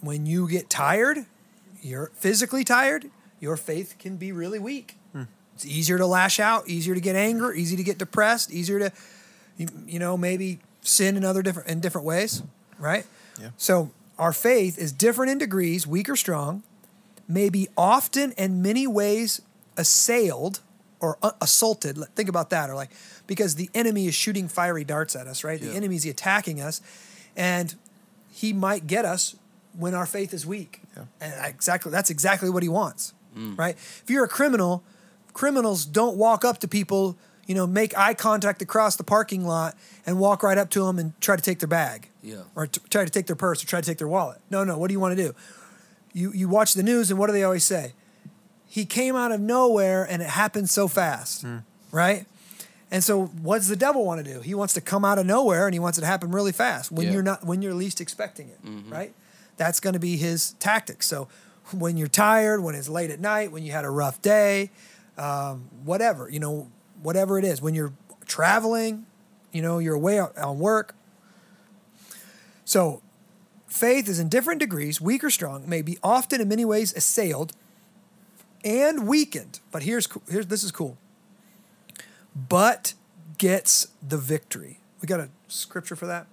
when 0.00 0.26
you 0.26 0.48
get 0.48 0.70
tired, 0.70 1.26
you're 1.82 2.10
physically 2.14 2.64
tired. 2.64 3.10
Your 3.40 3.56
faith 3.56 3.96
can 3.98 4.16
be 4.16 4.32
really 4.32 4.58
weak. 4.58 4.96
It's 5.58 5.66
easier 5.66 5.98
to 5.98 6.06
lash 6.06 6.38
out, 6.38 6.68
easier 6.68 6.94
to 6.94 7.00
get 7.00 7.16
angry, 7.16 7.60
easy 7.60 7.74
to 7.74 7.82
get 7.82 7.98
depressed, 7.98 8.52
easier 8.52 8.78
to, 8.78 8.92
you, 9.56 9.66
you 9.88 9.98
know, 9.98 10.16
maybe 10.16 10.60
sin 10.82 11.16
in 11.16 11.24
other 11.24 11.42
different 11.42 11.68
in 11.68 11.80
different 11.80 12.06
ways, 12.06 12.44
right? 12.78 13.04
Yeah. 13.40 13.50
So 13.56 13.90
our 14.20 14.32
faith 14.32 14.78
is 14.78 14.92
different 14.92 15.32
in 15.32 15.38
degrees, 15.38 15.84
weak 15.84 16.08
or 16.08 16.14
strong, 16.14 16.62
may 17.26 17.48
be 17.48 17.66
often 17.76 18.30
in 18.32 18.62
many 18.62 18.86
ways 18.86 19.42
assailed 19.78 20.60
or 21.00 21.16
assaulted. 21.40 21.96
Think 22.16 22.28
about 22.28 22.50
that, 22.50 22.68
or 22.68 22.74
like 22.74 22.90
because 23.26 23.54
the 23.54 23.70
enemy 23.74 24.06
is 24.08 24.14
shooting 24.14 24.48
fiery 24.48 24.84
darts 24.84 25.14
at 25.16 25.26
us, 25.26 25.44
right? 25.44 25.60
The 25.60 25.68
Yeah. 25.68 25.74
enemy 25.74 25.96
is 25.96 26.04
attacking 26.04 26.60
us, 26.60 26.80
and 27.36 27.74
he 28.30 28.52
might 28.52 28.86
get 28.86 29.04
us 29.04 29.36
when 29.76 29.94
our 29.94 30.06
faith 30.06 30.34
is 30.34 30.44
weak. 30.44 30.82
Yeah. 30.96 31.04
And 31.20 31.32
exactly 31.46 31.92
that's 31.92 32.10
exactly 32.10 32.50
what 32.50 32.62
he 32.64 32.68
wants, 32.68 33.14
mm. 33.36 33.56
right? 33.56 33.76
If 33.76 34.04
you're 34.08 34.24
a 34.24 34.28
criminal, 34.28 34.82
criminals 35.32 35.84
don't 35.84 36.16
walk 36.16 36.44
up 36.44 36.58
to 36.58 36.68
people, 36.68 37.16
you 37.46 37.54
know, 37.54 37.66
make 37.66 37.96
eye 37.96 38.14
contact 38.14 38.60
across 38.60 38.96
the 38.96 39.04
parking 39.04 39.46
lot 39.46 39.76
and 40.04 40.18
walk 40.18 40.42
right 40.42 40.58
up 40.58 40.68
to 40.70 40.84
them 40.84 40.98
and 40.98 41.18
try 41.20 41.36
to 41.36 41.42
take 41.42 41.60
their 41.60 41.68
bag 41.68 42.08
Yeah. 42.22 42.42
or 42.56 42.66
t- 42.66 42.80
try 42.90 43.04
to 43.04 43.10
take 43.10 43.26
their 43.26 43.36
purse 43.36 43.62
or 43.62 43.66
try 43.68 43.80
to 43.80 43.86
take 43.86 43.98
their 43.98 44.08
wallet. 44.08 44.40
No, 44.50 44.64
no. 44.64 44.76
What 44.78 44.88
do 44.88 44.92
you 44.94 45.00
want 45.00 45.16
to 45.16 45.22
do? 45.22 45.34
You 46.12 46.32
you 46.32 46.48
watch 46.48 46.74
the 46.74 46.82
news 46.82 47.10
and 47.10 47.18
what 47.20 47.28
do 47.28 47.32
they 47.32 47.44
always 47.44 47.62
say? 47.64 47.92
He 48.68 48.84
came 48.84 49.16
out 49.16 49.32
of 49.32 49.40
nowhere 49.40 50.04
and 50.04 50.20
it 50.22 50.28
happened 50.28 50.68
so 50.70 50.88
fast, 50.88 51.44
right? 51.90 52.26
And 52.90 53.02
so, 53.02 53.26
what 53.26 53.58
does 53.58 53.68
the 53.68 53.76
devil 53.76 54.04
want 54.04 54.24
to 54.24 54.32
do? 54.34 54.40
He 54.40 54.54
wants 54.54 54.74
to 54.74 54.80
come 54.80 55.04
out 55.04 55.18
of 55.18 55.26
nowhere 55.26 55.66
and 55.66 55.74
he 55.74 55.78
wants 55.80 55.98
it 55.98 56.02
to 56.02 56.06
happen 56.06 56.30
really 56.30 56.52
fast 56.52 56.92
when 56.92 57.06
Yeah. 57.06 57.12
you're 57.14 57.22
not 57.22 57.44
when 57.44 57.60
you're 57.62 57.74
least 57.74 58.00
expecting 58.00 58.48
it, 58.48 58.58
right? 58.90 59.12
That's 59.56 59.80
going 59.80 59.94
to 59.94 59.98
be 59.98 60.16
his 60.16 60.52
tactic. 60.60 61.02
So, 61.02 61.28
when 61.72 61.96
you're 61.96 62.08
tired, 62.08 62.62
when 62.62 62.74
it's 62.74 62.88
late 62.88 63.10
at 63.10 63.20
night, 63.20 63.52
when 63.52 63.62
you 63.62 63.72
had 63.72 63.84
a 63.84 63.90
rough 63.90 64.20
day, 64.22 64.70
um, 65.18 65.68
whatever 65.84 66.28
you 66.30 66.40
know, 66.40 66.68
whatever 67.02 67.38
it 67.38 67.44
is, 67.44 67.60
when 67.60 67.74
you're 67.74 67.92
traveling, 68.26 69.06
you 69.52 69.60
know, 69.62 69.78
you're 69.78 69.94
away 69.94 70.18
on 70.20 70.58
work. 70.58 70.94
So, 72.64 73.00
faith 73.66 74.08
is 74.08 74.18
in 74.18 74.28
different 74.28 74.60
degrees, 74.60 75.00
weak 75.00 75.24
or 75.24 75.30
strong, 75.30 75.68
may 75.68 75.82
be 75.82 75.98
often 76.02 76.40
in 76.40 76.48
many 76.48 76.64
ways 76.64 76.92
assailed 76.94 77.52
and 78.64 79.06
weakened. 79.06 79.60
But 79.70 79.82
here's 79.82 80.08
here's 80.28 80.46
this 80.46 80.62
is 80.62 80.72
cool. 80.72 80.98
But 82.34 82.94
gets 83.38 83.88
the 84.06 84.18
victory. 84.18 84.80
We 85.00 85.06
got 85.06 85.20
a 85.20 85.28
scripture 85.48 85.96
for 85.96 86.06
that. 86.06 86.26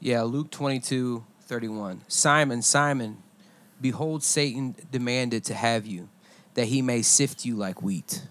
Yeah, 0.00 0.22
Luke 0.22 0.50
22, 0.50 1.24
31. 1.42 2.02
Simon, 2.08 2.62
Simon, 2.62 3.22
behold, 3.80 4.22
Satan 4.22 4.76
demanded 4.90 5.44
to 5.44 5.54
have 5.54 5.86
you, 5.86 6.08
that 6.54 6.66
he 6.66 6.82
may 6.82 7.02
sift 7.02 7.44
you 7.44 7.56
like 7.56 7.82
wheat. 7.82 8.22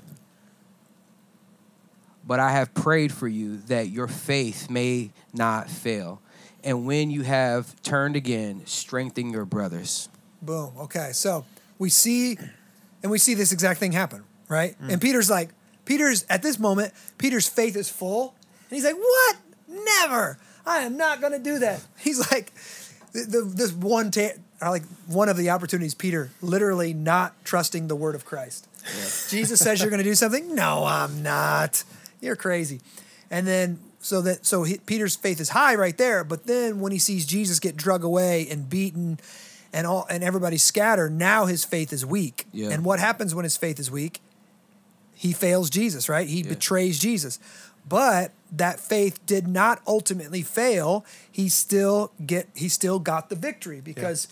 But 2.26 2.39
I 2.39 2.52
have 2.52 2.74
prayed 2.74 3.12
for 3.12 3.28
you 3.28 3.58
that 3.67 3.89
your 3.89 4.08
faith 4.08 4.69
may 4.69 5.12
not 5.34 5.69
fail. 5.69 6.21
And 6.63 6.86
when 6.86 7.12
you 7.12 7.21
have 7.21 7.80
turned 7.84 8.15
again, 8.15 8.65
strengthen 8.65 9.30
your 9.30 9.45
brothers. 9.45 10.10
Boom. 10.41 10.71
Okay. 10.80 11.12
So 11.13 11.45
we 11.78 11.89
see, 11.89 12.38
and 13.06 13.12
we 13.12 13.20
see 13.20 13.36
this 13.36 13.52
exact 13.52 13.80
thing 13.80 13.91
happen, 13.91 14.24
right? 14.50 14.76
And 14.80 14.94
mm. 14.94 15.02
Peter's 15.02 15.30
like, 15.30 15.52
Peter's 15.86 16.26
at 16.28 16.41
this 16.41 16.58
moment, 16.58 16.91
Peter's 17.20 17.48
faith 17.48 17.76
is 17.76 17.88
full. 17.88 18.34
And 18.68 18.78
he's 18.78 18.84
like, 18.84 18.96
What? 18.96 19.36
Never. 19.68 20.39
I 20.65 20.80
am 20.80 20.98
not 20.98 21.22
going 21.22 21.34
to 21.34 21.38
do 21.38 21.60
that. 21.60 21.84
He's 22.00 22.32
like, 22.32 22.52
the, 23.12 23.26
the, 23.28 23.41
this 23.41 23.72
one, 23.72 24.10
ta- 24.10 24.30
like 24.60 24.82
one 25.06 25.30
of 25.30 25.38
the 25.38 25.52
opportunities, 25.52 25.94
Peter 25.94 26.32
literally 26.41 26.96
not 26.96 27.36
trusting 27.46 27.88
the 27.88 27.96
word 27.96 28.15
of 28.15 28.26
Christ. 28.26 28.68
Jesus 29.30 29.60
says 29.60 29.82
you're 29.82 29.91
going 29.91 30.00
to 30.00 30.04
do 30.04 30.15
something. 30.15 30.56
No, 30.56 30.84
I'm 30.84 31.22
not. 31.22 31.84
You're 32.22 32.36
crazy. 32.36 32.82
And 33.30 33.46
then 33.46 33.80
so 34.00 34.22
that 34.22 34.48
so 34.48 34.63
he, 34.63 34.80
Peter's 34.80 35.15
faith 35.15 35.39
is 35.39 35.50
high 35.50 35.76
right 35.76 35.98
there. 35.98 36.24
But 36.24 36.48
then 36.48 36.80
when 36.80 36.91
he 36.91 36.98
sees 36.98 37.28
Jesus 37.28 37.60
get 37.60 37.78
drug 37.78 38.04
away 38.04 38.48
and 38.50 38.68
beaten, 38.68 39.20
and 39.75 39.85
all 39.85 40.07
and 40.09 40.23
everybody 40.23 40.57
scatter, 40.57 41.09
now 41.09 41.45
his 41.45 41.65
faith 41.65 41.91
is 41.91 42.05
weak. 42.05 42.45
Yeah. 42.53 42.69
And 42.69 42.85
what 42.85 42.99
happens 42.99 43.35
when 43.35 43.43
his 43.43 43.57
faith 43.57 43.77
is 43.77 43.91
weak? 43.91 44.21
He 45.13 45.33
fails 45.33 45.69
Jesus, 45.69 46.07
right? 46.07 46.27
He 46.27 46.41
Yeah. 46.41 46.49
betrays 46.49 46.97
Jesus. 46.97 47.39
But 47.88 48.31
that 48.51 48.79
faith 48.79 49.23
did 49.25 49.47
not 49.47 49.81
ultimately 49.85 50.41
fail. 50.41 51.05
He 51.29 51.49
still 51.49 52.13
get 52.25 52.47
he 52.55 52.69
still 52.69 52.99
got 52.99 53.29
the 53.29 53.35
victory 53.35 53.81
because 53.81 54.27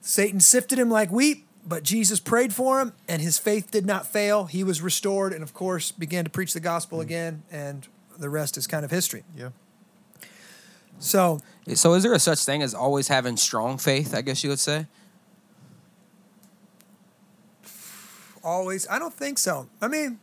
Satan 0.00 0.40
sifted 0.40 0.78
him 0.78 0.90
like 0.90 1.10
wheat, 1.10 1.46
but 1.64 1.84
Jesus 1.84 2.18
prayed 2.18 2.52
for 2.52 2.80
him 2.80 2.92
and 3.08 3.22
his 3.22 3.38
faith 3.38 3.70
did 3.70 3.86
not 3.86 4.06
fail. 4.06 4.46
He 4.46 4.64
was 4.64 4.82
restored 4.82 5.32
and 5.32 5.42
of 5.42 5.54
course 5.54 5.92
began 5.92 6.24
to 6.24 6.30
preach 6.30 6.52
the 6.52 6.60
gospel 6.60 6.98
mm. 6.98 7.02
again 7.02 7.42
and 7.50 7.86
the 8.18 8.28
rest 8.28 8.56
is 8.56 8.66
kind 8.66 8.84
of 8.84 8.90
history. 8.90 9.22
Yeah. 9.36 9.50
So, 10.98 11.40
So, 11.74 11.94
is 11.94 12.02
there 12.02 12.14
a 12.14 12.18
such 12.18 12.44
thing 12.44 12.62
as 12.62 12.74
always 12.74 13.08
having 13.08 13.36
strong 13.36 13.78
faith, 13.78 14.14
I 14.14 14.22
guess 14.22 14.42
you 14.42 14.50
would 14.50 14.60
say? 14.60 14.86
always 18.46 18.86
I 18.88 18.98
don't 18.98 19.12
think 19.12 19.38
so. 19.38 19.68
I 19.82 19.88
mean, 19.88 20.18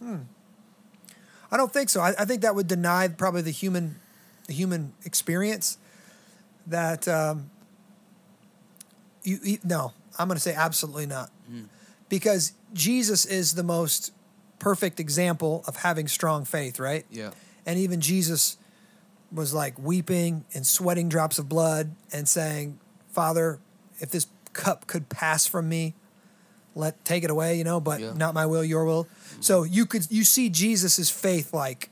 hmm. 0.00 0.16
I 1.50 1.56
don't 1.56 1.72
think 1.72 1.88
so. 1.88 2.00
I, 2.00 2.14
I 2.18 2.24
think 2.24 2.42
that 2.42 2.54
would 2.54 2.66
deny 2.66 3.08
probably 3.08 3.42
the 3.42 3.50
human 3.50 4.00
the 4.48 4.52
human 4.52 4.92
experience 5.04 5.78
that 6.66 7.06
um 7.08 7.50
you, 9.22 9.38
you 9.42 9.58
no, 9.64 9.92
I'm 10.18 10.28
going 10.28 10.36
to 10.36 10.42
say 10.42 10.54
absolutely 10.54 11.06
not. 11.06 11.30
Because 12.08 12.52
Jesus 12.74 13.24
is 13.24 13.54
the 13.54 13.62
most 13.62 14.12
perfect 14.58 15.00
example 15.00 15.64
of 15.66 15.76
having 15.76 16.08
strong 16.08 16.44
faith, 16.44 16.78
right? 16.78 17.06
Yeah. 17.10 17.30
And 17.64 17.78
even 17.78 18.00
Jesus 18.00 18.58
was 19.32 19.54
like 19.54 19.78
weeping 19.78 20.44
and 20.54 20.66
sweating 20.66 21.08
drops 21.08 21.38
of 21.38 21.48
blood 21.48 21.94
and 22.12 22.28
saying, 22.28 22.78
Father, 23.10 23.58
if 23.98 24.10
this 24.10 24.26
cup 24.52 24.86
could 24.86 25.08
pass 25.08 25.46
from 25.46 25.68
me, 25.68 25.94
let 26.74 27.04
take 27.04 27.24
it 27.24 27.30
away, 27.30 27.56
you 27.56 27.64
know, 27.64 27.80
but 27.80 28.00
Yeah. 28.00 28.12
not 28.14 28.34
my 28.34 28.46
will, 28.46 28.64
your 28.64 28.84
will. 28.84 29.06
So 29.40 29.62
you 29.62 29.86
could 29.86 30.06
you 30.10 30.24
see 30.24 30.48
Jesus's 30.48 31.10
faith 31.10 31.52
like 31.52 31.90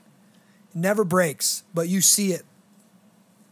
never 0.73 1.03
breaks, 1.03 1.63
but 1.73 1.87
you 1.89 2.01
see 2.01 2.33
it, 2.33 2.45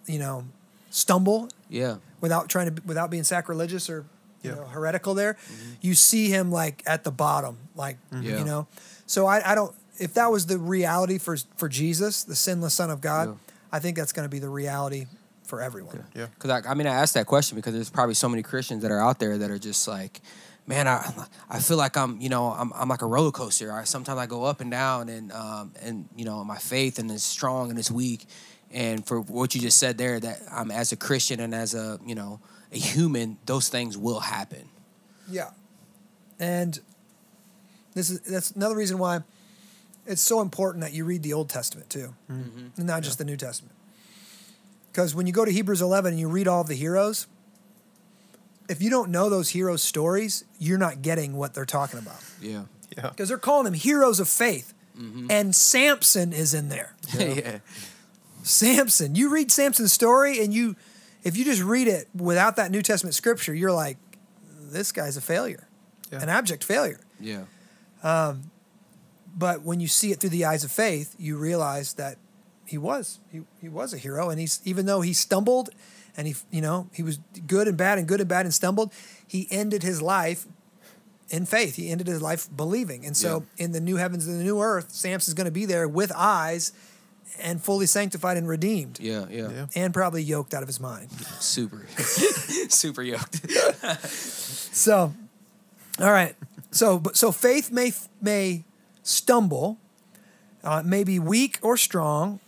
you 0.05 0.19
know, 0.19 0.45
stumble 0.89 1.49
Yeah. 1.69 1.97
without 2.21 2.49
trying 2.49 2.73
to 2.75 2.81
without 2.85 3.09
being 3.09 3.23
sacrilegious 3.23 3.89
or 3.89 4.05
you 4.41 4.51
Yeah. 4.51 4.55
know 4.55 4.65
heretical 4.65 5.13
there 5.13 5.33
mm-hmm. 5.33 5.71
you 5.81 5.93
see 5.95 6.29
him 6.29 6.49
like 6.51 6.81
at 6.85 7.03
the 7.03 7.11
bottom 7.11 7.57
like 7.75 7.97
mm-hmm. 8.09 8.23
Yeah. 8.23 8.37
you 8.39 8.45
know 8.45 8.67
so 9.05 9.27
I, 9.27 9.51
I 9.51 9.53
don't 9.53 9.75
if 9.97 10.13
that 10.13 10.31
was 10.31 10.45
the 10.45 10.57
reality 10.57 11.17
for 11.17 11.35
for 11.57 11.67
jesus 11.67 12.23
the 12.23 12.35
sinless 12.37 12.73
son 12.73 12.89
of 12.89 13.01
god 13.01 13.27
Yeah. 13.27 13.35
I 13.71 13.79
think 13.79 13.97
that's 13.97 14.13
going 14.13 14.25
to 14.25 14.29
be 14.29 14.39
the 14.39 14.49
reality 14.49 15.05
for 15.49 15.61
everyone 15.61 16.05
Yeah. 16.13 16.27
Because 16.27 16.51
I, 16.51 16.69
I 16.69 16.73
mean, 16.75 16.85
I 16.85 16.93
asked 16.93 17.15
that 17.15 17.25
question 17.25 17.55
because 17.55 17.73
there's 17.73 17.89
probably 17.89 18.13
so 18.13 18.29
many 18.29 18.43
Christians 18.43 18.83
that 18.83 18.91
are 18.91 19.01
out 19.01 19.17
there 19.17 19.35
that 19.39 19.49
are 19.49 19.57
just 19.57 19.87
like, 19.87 20.21
man, 20.67 20.87
I, 20.87 21.11
I 21.49 21.57
feel 21.57 21.75
like 21.77 21.97
I'm, 21.97 22.21
you 22.21 22.29
know, 22.29 22.51
I'm, 22.51 22.71
I'm 22.75 22.87
like 22.87 23.01
a 23.01 23.07
roller 23.07 23.31
coaster. 23.31 23.73
I, 23.73 23.83
sometimes 23.83 24.19
I 24.19 24.27
go 24.27 24.43
up 24.43 24.61
and 24.61 24.69
down, 24.69 25.09
and 25.09 25.31
um, 25.31 25.73
and 25.81 26.07
you 26.15 26.23
know, 26.23 26.43
my 26.43 26.57
faith 26.59 26.99
and 26.99 27.09
it's 27.09 27.23
strong 27.23 27.71
and 27.71 27.79
it's 27.79 27.89
weak. 27.89 28.27
And 28.71 29.03
for 29.03 29.21
what 29.21 29.55
you 29.55 29.61
just 29.61 29.79
said 29.79 29.97
there, 29.97 30.19
that 30.19 30.39
I'm 30.51 30.69
as 30.69 30.91
a 30.91 30.95
Christian 30.95 31.39
and 31.39 31.55
as 31.55 31.73
a, 31.73 31.97
you 32.05 32.13
know, 32.13 32.39
a 32.71 32.77
human, 32.77 33.39
those 33.47 33.69
things 33.69 33.97
will 33.97 34.19
happen. 34.19 34.69
yeah 35.27 35.49
and 36.39 36.79
this 37.93 38.09
is 38.09 38.19
that's 38.21 38.51
another 38.51 38.75
reason 38.75 38.97
why 38.97 39.19
it's 40.09 40.21
so 40.21 40.41
important 40.41 40.81
that 40.83 40.91
you 40.93 41.05
read 41.05 41.23
the 41.23 41.31
Old 41.33 41.47
Testament 41.49 41.89
too, 41.89 42.13
and 42.27 42.71
not 42.77 43.03
just 43.03 43.17
the 43.17 43.25
New 43.25 43.37
Testament. 43.37 43.73
Because 44.91 45.13
when 45.15 45.27
you 45.27 45.31
go 45.33 45.45
to 45.45 45.51
Hebrews 45.51 45.81
11 45.81 46.11
and 46.13 46.19
you 46.19 46.27
read 46.27 46.47
all 46.47 46.61
of 46.61 46.67
the 46.67 46.75
heroes, 46.75 47.27
if 48.67 48.81
you 48.81 48.89
don't 48.89 49.09
know 49.11 49.29
those 49.29 49.49
heroes' 49.49 49.81
stories, 49.83 50.43
you're 50.59 50.77
not 50.79 51.01
getting 51.01 51.37
what 51.37 51.53
they're 51.53 51.65
talking 51.65 51.99
about. 51.99 52.17
Yeah. 52.41 52.63
Yeah. 52.97 53.09
Because 53.09 53.29
they're 53.29 53.37
calling 53.37 53.65
them 53.65 53.73
heroes 53.75 54.19
of 54.19 54.27
faith, 54.27 54.73
Mm-hmm. 54.99 55.27
and 55.31 55.55
Samson 55.55 56.33
is 56.33 56.53
in 56.53 56.67
there. 56.67 56.93
yeah. 57.17 57.59
Samson. 58.43 59.15
You 59.15 59.29
read 59.29 59.49
Samson's 59.49 59.93
story, 59.93 60.43
and 60.43 60.53
you, 60.53 60.75
if 61.23 61.37
you 61.37 61.45
just 61.45 61.61
read 61.61 61.87
it 61.87 62.09
without 62.13 62.57
that 62.57 62.69
New 62.69 62.81
Testament 62.81 63.15
scripture, 63.15 63.53
you're 63.53 63.71
like, 63.71 63.97
this 64.59 64.91
guy's 64.91 65.15
a 65.15 65.21
failure, 65.21 65.67
Yeah. 66.11 66.21
an 66.21 66.27
abject 66.27 66.65
failure. 66.65 66.99
Yeah. 67.19 67.43
But 69.37 69.61
when 69.63 69.79
you 69.79 69.87
see 69.87 70.11
it 70.11 70.19
through 70.19 70.31
the 70.31 70.45
eyes 70.45 70.63
of 70.63 70.71
faith, 70.71 71.15
you 71.17 71.37
realize 71.37 71.93
that 71.95 72.17
he 72.65 72.77
was 72.77 73.19
he, 73.31 73.41
he 73.61 73.69
was 73.69 73.93
a 73.93 73.97
hero, 73.97 74.29
and 74.29 74.39
he's 74.39 74.59
even 74.65 74.85
though 74.85 75.01
he 75.01 75.13
stumbled, 75.13 75.69
and 76.17 76.27
he 76.27 76.35
you 76.51 76.61
know 76.61 76.89
he 76.93 77.03
was 77.03 77.19
good 77.47 77.67
and 77.67 77.77
bad 77.77 77.97
and 77.97 78.07
good 78.07 78.19
and 78.19 78.29
bad 78.29 78.45
and 78.45 78.53
stumbled, 78.53 78.93
he 79.27 79.47
ended 79.51 79.81
his 79.83 80.01
life 80.01 80.45
in 81.29 81.45
faith. 81.45 81.75
He 81.75 81.89
ended 81.89 82.07
his 82.07 82.21
life 82.21 82.47
believing, 82.55 83.05
and 83.05 83.15
so 83.15 83.45
in 83.57 83.71
the 83.71 83.79
new 83.79 83.95
heavens 83.97 84.27
and 84.27 84.39
the 84.39 84.43
new 84.43 84.61
earth, 84.61 84.91
Samson's 84.91 85.33
going 85.35 85.45
to 85.45 85.51
be 85.51 85.65
there 85.65 85.87
with 85.87 86.11
eyes 86.15 86.71
and 87.41 87.61
fully 87.63 87.85
sanctified 87.85 88.37
and 88.37 88.47
redeemed, 88.47 88.99
Yeah. 88.99 89.25
Yeah. 89.29 89.49
Yeah. 89.49 89.65
and 89.75 89.93
probably 89.93 90.23
yoked 90.23 90.53
out 90.53 90.63
of 90.63 90.67
his 90.67 90.79
mind. 90.79 91.09
Super. 91.39 91.85
Super 92.69 93.03
yoked. 93.03 93.49
So, 94.73 95.13
all 95.99 96.11
right. 96.11 96.35
So, 96.71 97.01
so 97.13 97.31
faith 97.31 97.71
may 97.71 97.93
may 98.21 98.63
stumble, 99.09 99.77
uh, 100.63 100.83
may 100.85 101.03
be 101.03 101.19
weak 101.19 101.59
or 101.61 101.77
strong, 101.77 102.39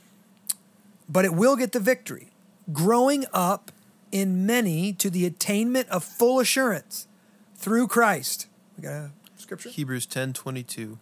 but 1.09 1.25
it 1.25 1.33
will 1.33 1.55
get 1.55 1.71
the 1.71 1.79
victory. 1.79 2.29
Growing 2.71 3.25
up 3.33 3.71
in 4.11 4.45
many 4.45 4.93
to 4.93 5.09
the 5.09 5.25
attainment 5.25 5.89
of 5.89 6.03
full 6.03 6.39
assurance 6.39 7.07
through 7.55 7.87
Christ. 7.87 8.47
We 8.77 8.83
got 8.83 8.91
a 8.91 9.11
scripture. 9.37 9.69
Hebrews 9.69 10.05
10:22 10.05 10.99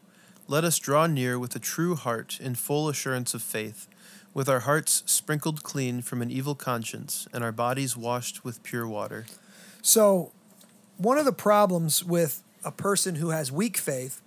Let 0.47 0.63
us 0.63 0.79
draw 0.79 1.05
near 1.05 1.37
with 1.37 1.55
a 1.55 1.59
true 1.59 1.95
heart 1.95 2.39
in 2.41 2.55
full 2.55 2.89
assurance 2.89 3.33
of 3.33 3.41
faith, 3.41 3.87
with 4.33 4.49
our 4.49 4.61
hearts 4.61 5.03
sprinkled 5.05 5.63
clean 5.63 6.01
from 6.01 6.21
an 6.21 6.31
evil 6.31 6.55
conscience 6.55 7.27
and 7.33 7.43
our 7.43 7.51
bodies 7.51 7.95
washed 7.95 8.43
with 8.43 8.63
pure 8.63 8.87
water. 8.87 9.25
So, 9.81 10.31
one 10.97 11.17
of 11.17 11.25
the 11.25 11.31
problems 11.31 12.03
with 12.03 12.43
a 12.63 12.71
person 12.71 13.15
who 13.15 13.29
has 13.29 13.51
weak 13.51 13.77
faith, 13.77 14.21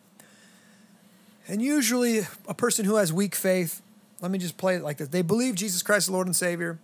and 1.49 1.61
usually 1.61 2.21
a 2.47 2.55
person 2.55 2.85
who 2.85 2.97
has 2.97 3.13
weak 3.13 3.35
faith, 3.35 3.83
let 4.21 4.31
me 4.31 4.39
just 4.39 4.57
play 4.57 4.77
it 4.77 4.83
like 4.83 4.99
this: 4.99 5.09
they 5.09 5.23
believe 5.23 5.55
Jesus 5.55 5.83
Christ 5.83 6.07
is 6.07 6.11
Lord 6.11 6.27
and 6.27 6.37
Savior. 6.37 6.79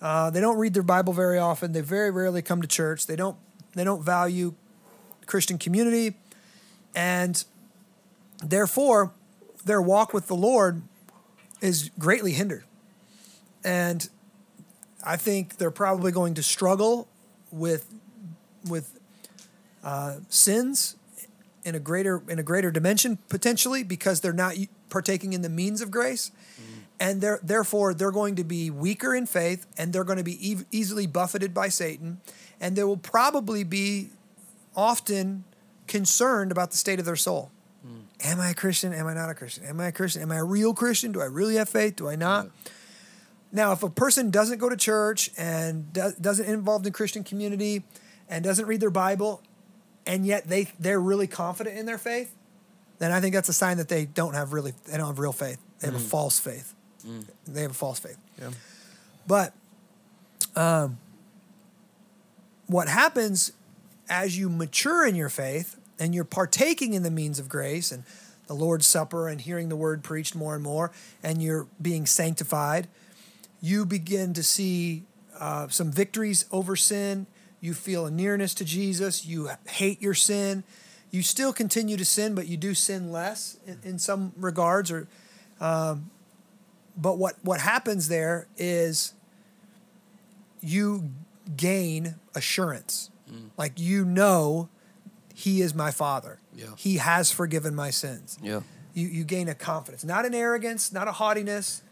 Uh, 0.00 0.30
they 0.30 0.40
don't 0.40 0.58
read 0.58 0.74
their 0.74 0.82
Bible 0.82 1.12
very 1.12 1.38
often. 1.38 1.72
They 1.72 1.80
very 1.80 2.10
rarely 2.10 2.42
come 2.42 2.62
to 2.62 2.68
church. 2.68 3.06
They 3.06 3.16
don't. 3.16 3.36
They 3.74 3.84
don't 3.84 4.02
value 4.02 4.54
Christian 5.26 5.58
community, 5.58 6.16
and 6.94 7.44
therefore, 8.42 9.12
their 9.64 9.80
walk 9.80 10.12
with 10.12 10.26
the 10.26 10.36
Lord 10.36 10.82
is 11.60 11.90
greatly 11.98 12.32
hindered. 12.32 12.64
And 13.64 14.08
I 15.04 15.16
think 15.16 15.56
they're 15.56 15.70
probably 15.70 16.12
going 16.12 16.34
to 16.34 16.42
struggle 16.42 17.08
with 17.50 17.86
with 18.68 18.98
uh, 19.84 20.16
sins 20.28 20.96
in 21.64 21.74
a 21.74 21.80
greater 21.80 22.22
in 22.28 22.38
a 22.38 22.42
greater 22.42 22.70
dimension 22.70 23.18
potentially 23.28 23.82
because 23.82 24.20
they're 24.20 24.32
not 24.32 24.54
partaking 24.88 25.32
in 25.32 25.42
the 25.42 25.48
means 25.48 25.80
of 25.80 25.90
grace, 25.90 26.30
mm-hmm. 26.60 26.80
and 27.00 27.20
they're 27.20 27.40
therefore 27.42 27.94
they're 27.94 28.10
going 28.10 28.36
to 28.36 28.44
be 28.44 28.70
weaker 28.70 29.14
in 29.14 29.26
faith 29.26 29.66
and 29.76 29.92
they're 29.92 30.04
going 30.04 30.18
to 30.18 30.24
be 30.24 30.52
ev- 30.52 30.64
easily 30.70 31.06
buffeted 31.06 31.52
by 31.52 31.68
Satan, 31.68 32.20
and 32.60 32.76
they 32.76 32.84
will 32.84 32.96
probably 32.96 33.64
be 33.64 34.10
often 34.76 35.44
concerned 35.86 36.52
about 36.52 36.70
the 36.70 36.76
state 36.76 36.98
of 36.98 37.04
their 37.04 37.16
soul. 37.16 37.50
Mm. 37.86 38.02
Am 38.24 38.40
I 38.40 38.50
a 38.50 38.54
Christian? 38.54 38.92
Am 38.92 39.06
I 39.06 39.14
not 39.14 39.30
a 39.30 39.34
Christian? 39.34 39.64
Am 39.64 39.80
I 39.80 39.88
a 39.88 39.92
Christian? 39.92 40.22
Am 40.22 40.30
I 40.30 40.36
a 40.36 40.44
real 40.44 40.74
Christian? 40.74 41.12
Do 41.12 41.20
I 41.20 41.26
really 41.26 41.56
have 41.56 41.68
faith? 41.68 41.96
Do 41.96 42.08
I 42.08 42.16
not? 42.16 42.48
Now, 43.50 43.72
if 43.72 43.82
a 43.82 43.88
person 43.88 44.30
doesn't 44.30 44.58
go 44.58 44.68
to 44.68 44.76
church 44.76 45.30
and 45.38 45.92
do, 45.92 46.12
doesn't 46.20 46.46
involved 46.46 46.86
in 46.86 46.92
Christian 46.92 47.24
community 47.24 47.82
and 48.28 48.44
doesn't 48.44 48.66
read 48.66 48.80
their 48.80 48.90
Bible, 48.90 49.42
and 50.08 50.26
yet 50.26 50.48
they 50.48 50.66
they're 50.80 51.00
really 51.00 51.28
confident 51.28 51.78
in 51.78 51.86
their 51.86 51.98
faith, 51.98 52.34
then 52.98 53.12
I 53.12 53.20
think 53.20 53.34
that's 53.34 53.48
a 53.48 53.52
sign 53.52 53.76
that 53.76 53.88
they 53.88 54.06
don't 54.06 54.34
have 54.34 54.52
really 54.52 54.72
they 54.86 54.96
don't 54.96 55.06
have 55.06 55.20
real 55.20 55.32
faith. 55.32 55.60
They 55.78 55.86
have 55.86 55.94
a 55.94 56.00
false 56.00 56.40
faith. 56.40 56.74
They 57.46 57.62
have 57.62 57.70
a 57.70 57.74
false 57.74 58.00
faith. 58.00 58.18
Yeah. 58.40 58.50
But 59.28 59.52
um, 60.56 60.98
what 62.66 62.88
happens 62.88 63.52
as 64.08 64.36
you 64.36 64.48
mature 64.48 65.06
in 65.06 65.14
your 65.14 65.28
faith 65.28 65.76
and 66.00 66.14
you're 66.14 66.24
partaking 66.24 66.94
in 66.94 67.04
the 67.04 67.10
means 67.10 67.38
of 67.38 67.48
grace 67.48 67.92
and 67.92 68.02
the 68.48 68.54
Lord's 68.54 68.86
Supper 68.86 69.28
and 69.28 69.40
hearing 69.40 69.68
the 69.68 69.76
word 69.76 70.02
preached 70.02 70.34
more 70.34 70.54
and 70.54 70.64
more, 70.64 70.90
and 71.22 71.42
you're 71.42 71.68
being 71.80 72.06
sanctified, 72.06 72.88
you 73.60 73.84
begin 73.84 74.32
to 74.32 74.42
see 74.42 75.04
uh, 75.38 75.68
some 75.68 75.92
victories 75.92 76.46
over 76.50 76.74
sin. 76.74 77.26
You 77.60 77.74
feel 77.74 78.06
a 78.06 78.10
nearness 78.10 78.54
to 78.54 78.64
Jesus. 78.64 79.26
You 79.26 79.50
hate 79.68 80.00
your 80.00 80.14
sin. 80.14 80.64
You 81.10 81.22
still 81.22 81.52
continue 81.52 81.96
to 81.96 82.04
sin, 82.04 82.34
but 82.34 82.46
you 82.46 82.56
do 82.56 82.74
sin 82.74 83.10
less 83.10 83.56
in, 83.66 83.78
in 83.82 83.98
some 83.98 84.32
regards. 84.36 84.90
Or, 84.90 85.08
um, 85.60 86.10
but 86.96 87.18
what 87.18 87.36
what 87.42 87.60
happens 87.60 88.08
there 88.08 88.46
is 88.56 89.14
you 90.60 91.10
gain 91.56 92.16
assurance, 92.34 93.10
like 93.56 93.78
you 93.78 94.04
know, 94.04 94.68
He 95.34 95.60
is 95.62 95.74
my 95.74 95.90
Father. 95.90 96.40
Yeah. 96.54 96.66
He 96.76 96.96
has 96.96 97.30
forgiven 97.30 97.74
my 97.74 97.90
sins 97.90 98.36
Yeah. 98.42 98.60
you, 98.94 99.06
you 99.06 99.24
gain 99.24 99.48
a 99.48 99.54
confidence, 99.54 100.04
not 100.04 100.26
an 100.26 100.34
arrogance, 100.34 100.92
not 100.92 101.06
a 101.06 101.12
haughtiness. 101.12 101.82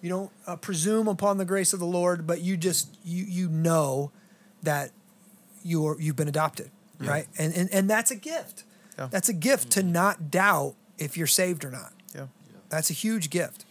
You 0.00 0.08
don't 0.08 0.30
uh, 0.46 0.56
presume 0.56 1.06
upon 1.06 1.38
the 1.38 1.44
grace 1.44 1.72
of 1.72 1.78
the 1.78 1.86
Lord, 1.86 2.26
but 2.26 2.40
you 2.40 2.56
just 2.56 2.96
you 3.04 3.24
you 3.24 3.48
know 3.48 4.10
that 4.62 4.90
you're 5.62 6.00
you've 6.00 6.16
been 6.16 6.28
adopted, 6.28 6.70
right? 6.98 7.26
And, 7.38 7.54
and 7.54 7.72
and 7.72 7.90
that's 7.90 8.10
a 8.10 8.16
gift. 8.16 8.64
Yeah. 8.98 9.08
That's 9.10 9.28
a 9.28 9.32
gift 9.32 9.70
to 9.72 9.80
mm-hmm. 9.80 9.92
not 9.92 10.30
doubt 10.30 10.74
if 10.98 11.16
you're 11.16 11.26
saved 11.26 11.64
or 11.64 11.70
not. 11.70 11.92
Yeah. 12.14 12.26
That's 12.68 12.90
a 12.90 12.92
huge 12.94 13.30
gift. 13.30 13.64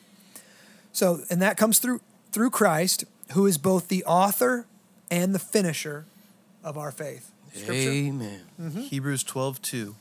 So, 0.92 1.22
and 1.30 1.42
that 1.42 1.58
comes 1.58 1.80
through 1.80 2.02
through 2.32 2.50
Christ, 2.50 3.06
who 3.34 3.46
is 3.46 3.58
both 3.58 3.88
the 3.88 4.04
author 4.06 4.66
and 5.10 5.36
the 5.36 5.40
finisher 5.40 6.06
of 6.64 6.78
our 6.78 6.92
faith. 6.92 7.32
Scripture. 7.54 7.90
Amen. 7.90 8.42
Mm-hmm. 8.60 8.82
Hebrews 8.82 9.24
12:2 9.24 9.96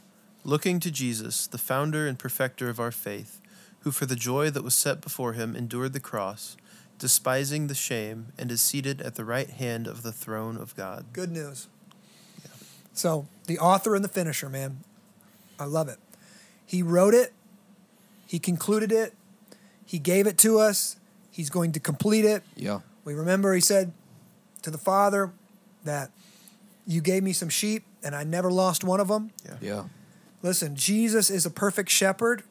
Looking 0.45 0.81
to 0.81 0.91
Jesus, 0.91 1.47
the 1.47 1.59
founder 1.59 2.07
and 2.07 2.19
perfecter 2.19 2.71
of 2.71 2.81
our 2.81 2.93
faith, 2.93 3.41
who 3.81 3.91
for 3.91 4.07
the 4.07 4.17
joy 4.17 4.51
that 4.51 4.65
was 4.65 4.75
set 4.75 5.01
before 5.01 5.35
him 5.35 5.55
endured 5.55 5.93
the 5.93 6.01
cross, 6.01 6.57
despising 7.01 7.67
the 7.67 7.75
shame, 7.75 8.29
and 8.39 8.53
is 8.53 8.61
seated 8.61 9.01
at 9.03 9.17
the 9.17 9.25
right 9.25 9.51
hand 9.51 9.89
of 9.89 10.03
the 10.03 10.13
throne 10.13 10.57
of 10.57 10.77
God. 10.77 11.07
Good 11.13 11.33
news. 11.33 11.67
Yeah. 12.45 12.51
So, 12.93 13.27
the 13.47 13.59
author 13.59 13.97
and 13.97 14.05
the 14.05 14.09
finisher, 14.09 14.49
man. 14.49 14.85
I 15.59 15.65
love 15.65 15.89
it. 15.89 15.99
He 16.65 16.83
wrote 16.83 17.15
it, 17.15 17.33
he 18.27 18.39
concluded 18.39 18.93
it, 18.93 19.15
he 19.85 19.99
gave 19.99 20.29
it 20.29 20.39
to 20.39 20.61
us, 20.61 20.97
he's 21.33 21.51
going 21.51 21.73
to 21.73 21.81
complete 21.81 22.25
it. 22.25 22.45
Yeah. 22.55 22.81
We 23.05 23.15
remember 23.15 23.53
he 23.55 23.61
said 23.61 23.93
to 24.63 24.71
the 24.71 24.79
Father 24.79 25.33
that 25.85 26.11
you 26.87 27.01
gave 27.01 27.23
me 27.23 27.33
some 27.33 27.49
sheep 27.49 27.85
and 28.05 28.15
I 28.15 28.25
never 28.25 28.53
lost 28.53 28.85
one 28.85 29.01
of 29.01 29.09
them. 29.09 29.33
Yeah. 29.45 29.57
Yeah. 29.61 29.85
Listen, 30.43 30.77
Jesus 30.77 31.29
is 31.29 31.45
a 31.45 31.51
perfect 31.51 31.91
shepherd 31.91 32.45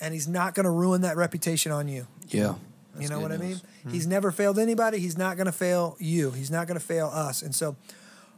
and 0.00 0.14
he's 0.14 0.28
not 0.28 0.54
going 0.54 0.64
to 0.64 0.70
ruin 0.70 1.02
that 1.02 1.16
reputation 1.16 1.72
on 1.72 1.88
you. 1.88 2.06
Yeah. 2.28 2.54
You 3.02 3.08
know 3.08 3.16
good 3.16 3.22
what 3.22 3.32
I 3.32 3.36
news. 3.36 3.62
mean? 3.84 3.94
He's 3.94 4.06
never 4.06 4.30
failed 4.30 4.58
anybody. 4.58 4.98
He's 4.98 5.18
not 5.18 5.36
going 5.36 5.46
to 5.46 5.52
fail 5.52 5.96
you. 5.98 6.30
He's 6.30 6.50
not 6.50 6.66
going 6.66 6.78
to 6.78 6.84
fail 6.84 7.06
us. 7.06 7.42
And 7.42 7.54
so 7.54 7.76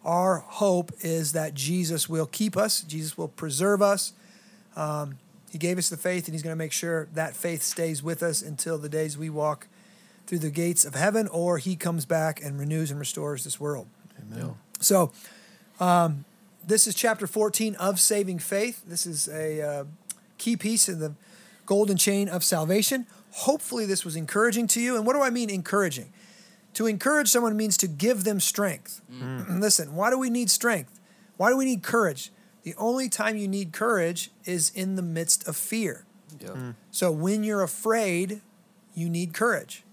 our 0.05 0.39
hope 0.39 0.93
is 1.01 1.33
that 1.33 1.55
Jesus 1.55 2.09
will 2.09 2.27
keep 2.27 2.57
us, 2.57 2.83
Jesus 2.83 3.19
will 3.19 3.29
preserve 3.29 3.83
us. 3.83 4.13
Um, 4.77 5.19
he 5.51 5.59
gave 5.59 5.79
us 5.79 5.89
the 5.89 5.97
faith, 5.97 6.27
and 6.27 6.35
He's 6.35 6.43
going 6.43 6.55
to 6.55 6.59
make 6.59 6.73
sure 6.73 7.09
that 7.13 7.35
faith 7.35 7.63
stays 7.63 8.03
with 8.03 8.23
us 8.23 8.41
until 8.41 8.79
the 8.79 8.89
days 8.89 9.19
we 9.19 9.29
walk 9.29 9.67
through 10.27 10.39
the 10.39 10.51
gates 10.51 10.85
of 10.85 10.95
heaven 10.95 11.27
or 11.29 11.59
He 11.59 11.75
comes 11.75 12.07
back 12.07 12.43
and 12.43 12.59
renews 12.59 12.91
and 12.91 13.01
restores 13.01 13.43
this 13.43 13.59
world. 13.59 13.89
Amen. 14.21 14.55
So, 14.79 15.11
um, 15.81 16.25
this 16.65 16.87
is 16.87 16.95
chapter 16.95 17.27
14 17.27 17.75
of 17.77 17.99
Saving 17.99 18.39
Faith. 18.39 18.83
This 18.87 19.07
is 19.07 19.29
a 19.29 19.61
uh, 19.61 19.85
key 20.39 20.57
piece 20.57 20.89
in 20.89 21.01
the 21.01 21.15
golden 21.67 21.97
chain 21.97 22.29
of 22.29 22.45
salvation. 22.45 23.07
Hopefully, 23.33 23.87
this 23.87 24.05
was 24.05 24.17
encouraging 24.17 24.67
to 24.69 24.81
you. 24.81 24.97
And 24.97 25.07
what 25.07 25.15
do 25.15 25.23
I 25.23 25.31
mean 25.31 25.51
encouraging? 25.51 26.13
To 26.75 26.87
encourage 26.87 27.29
someone 27.29 27.57
means 27.57 27.77
to 27.79 27.89
give 27.89 28.25
them 28.25 28.41
strength. 28.41 29.01
Mm. 29.13 29.47
Mm. 29.47 29.61
Listen, 29.61 29.95
why 29.95 30.11
do 30.11 30.19
we 30.19 30.31
need 30.31 30.51
strength? 30.51 31.01
Why 31.37 31.51
do 31.51 31.57
we 31.57 31.65
need 31.65 31.83
courage? 31.83 32.31
The 32.63 32.75
only 32.77 33.09
time 33.09 33.37
you 33.37 33.49
need 33.49 33.73
courage 33.73 34.31
is 34.45 34.71
in 34.75 34.97
the 34.97 35.03
midst 35.03 35.49
of 35.49 35.57
fear. 35.57 36.05
Yep. 36.41 36.51
Mm. 36.51 36.75
So 36.91 37.11
when 37.11 37.45
you're 37.45 37.63
afraid, 37.63 38.43
you 38.95 39.09
need 39.09 39.33
courage. 39.33 39.85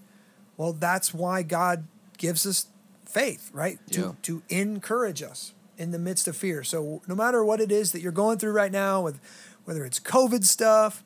Well, 0.58 0.73
that's 0.73 1.13
why 1.13 1.43
God 1.43 1.88
gives 2.17 2.45
us 2.45 2.67
faith, 3.06 3.50
right? 3.54 3.80
Yeah. 3.88 3.97
To 3.97 4.17
to 4.23 4.43
encourage 4.50 5.23
us 5.23 5.54
in 5.78 5.91
the 5.91 6.00
midst 6.00 6.28
of 6.28 6.36
fear. 6.36 6.63
So 6.63 7.02
no 7.08 7.15
matter 7.15 7.43
what 7.43 7.62
it 7.62 7.71
is 7.71 7.91
that 7.91 8.02
you're 8.02 8.12
going 8.12 8.39
through 8.39 8.54
right 8.54 8.71
now 8.71 9.02
with 9.02 9.19
whether 9.63 9.86
it's 9.86 10.00
COVID 10.00 10.43
stuff, 10.43 11.04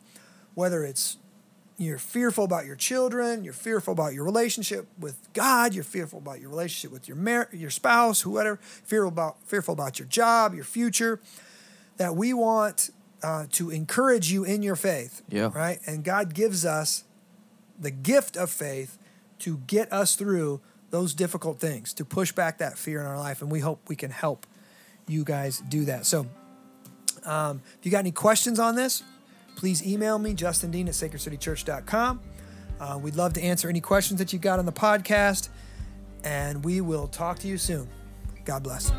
whether 0.54 0.84
it's 0.84 1.18
you're 1.82 1.98
fearful 1.98 2.44
about 2.44 2.66
your 2.66 2.76
children, 2.76 3.44
you're 3.44 3.54
fearful 3.54 3.92
about 3.92 4.14
your 4.14 4.24
relationship 4.24 4.88
with 5.00 5.18
God, 5.34 5.74
you're 5.74 5.84
fearful 5.84 6.20
about 6.20 6.40
your 6.40 6.50
relationship 6.50 6.92
with 6.92 7.08
your 7.08 7.18
mar- 7.18 7.50
your 7.52 7.70
spouse, 7.70 8.22
whoever, 8.22 8.58
fearful 8.62 9.10
about 9.10 9.38
fearful 9.46 9.74
about 9.74 9.98
your 9.98 10.08
job, 10.08 10.54
your 10.54 10.64
future, 10.64 11.20
that 11.98 12.16
we 12.16 12.34
want 12.34 12.92
uh, 13.24 13.46
to 13.54 13.70
encourage 13.70 14.32
you 14.32 14.44
in 14.44 14.62
your 14.62 14.76
faith. 14.76 15.24
Yeah. 15.30 15.50
Right? 15.54 15.80
And 15.88 16.04
God 16.04 16.34
gives 16.34 16.66
us 16.66 17.04
the 17.80 17.92
gift 17.92 18.38
of 18.38 18.52
faith 18.52 19.00
to 19.40 19.58
get 19.66 19.92
us 19.92 20.16
through 20.16 20.62
those 20.92 21.14
difficult 21.14 21.60
things, 21.60 21.94
to 21.94 22.06
push 22.06 22.32
back 22.32 22.60
that 22.60 22.78
fear 22.78 23.00
in 23.00 23.08
our 23.08 23.18
life. 23.18 23.42
And 23.42 23.52
we 23.52 23.60
hope 23.60 23.82
we 23.88 23.96
can 23.96 24.12
help 24.12 24.46
you 25.08 25.24
guys 25.24 25.64
do 25.68 25.86
that. 25.86 26.06
So, 26.06 26.28
um, 27.26 27.62
if 27.80 27.86
you 27.86 27.92
got 27.92 28.00
any 28.00 28.12
questions 28.12 28.60
on 28.60 28.76
this, 28.76 29.04
please 29.56 29.86
email 29.86 30.18
me, 30.20 30.34
Justin 30.34 30.72
Dean 30.72 30.88
at 30.88 30.94
sacredcitychurch.com. 30.94 32.20
Uh, 32.80 33.00
we'd 33.02 33.16
love 33.16 33.34
to 33.34 33.42
answer 33.42 33.70
any 33.70 33.82
questions 33.82 34.18
that 34.20 34.34
you've 34.34 34.42
got 34.42 34.60
on 34.60 34.66
the 34.66 34.72
podcast. 34.72 35.50
And 36.24 36.64
we 36.64 36.82
will 36.82 37.08
talk 37.08 37.40
to 37.40 37.48
you 37.48 37.58
soon. 37.58 37.88
God 38.46 38.64
bless. 38.64 38.92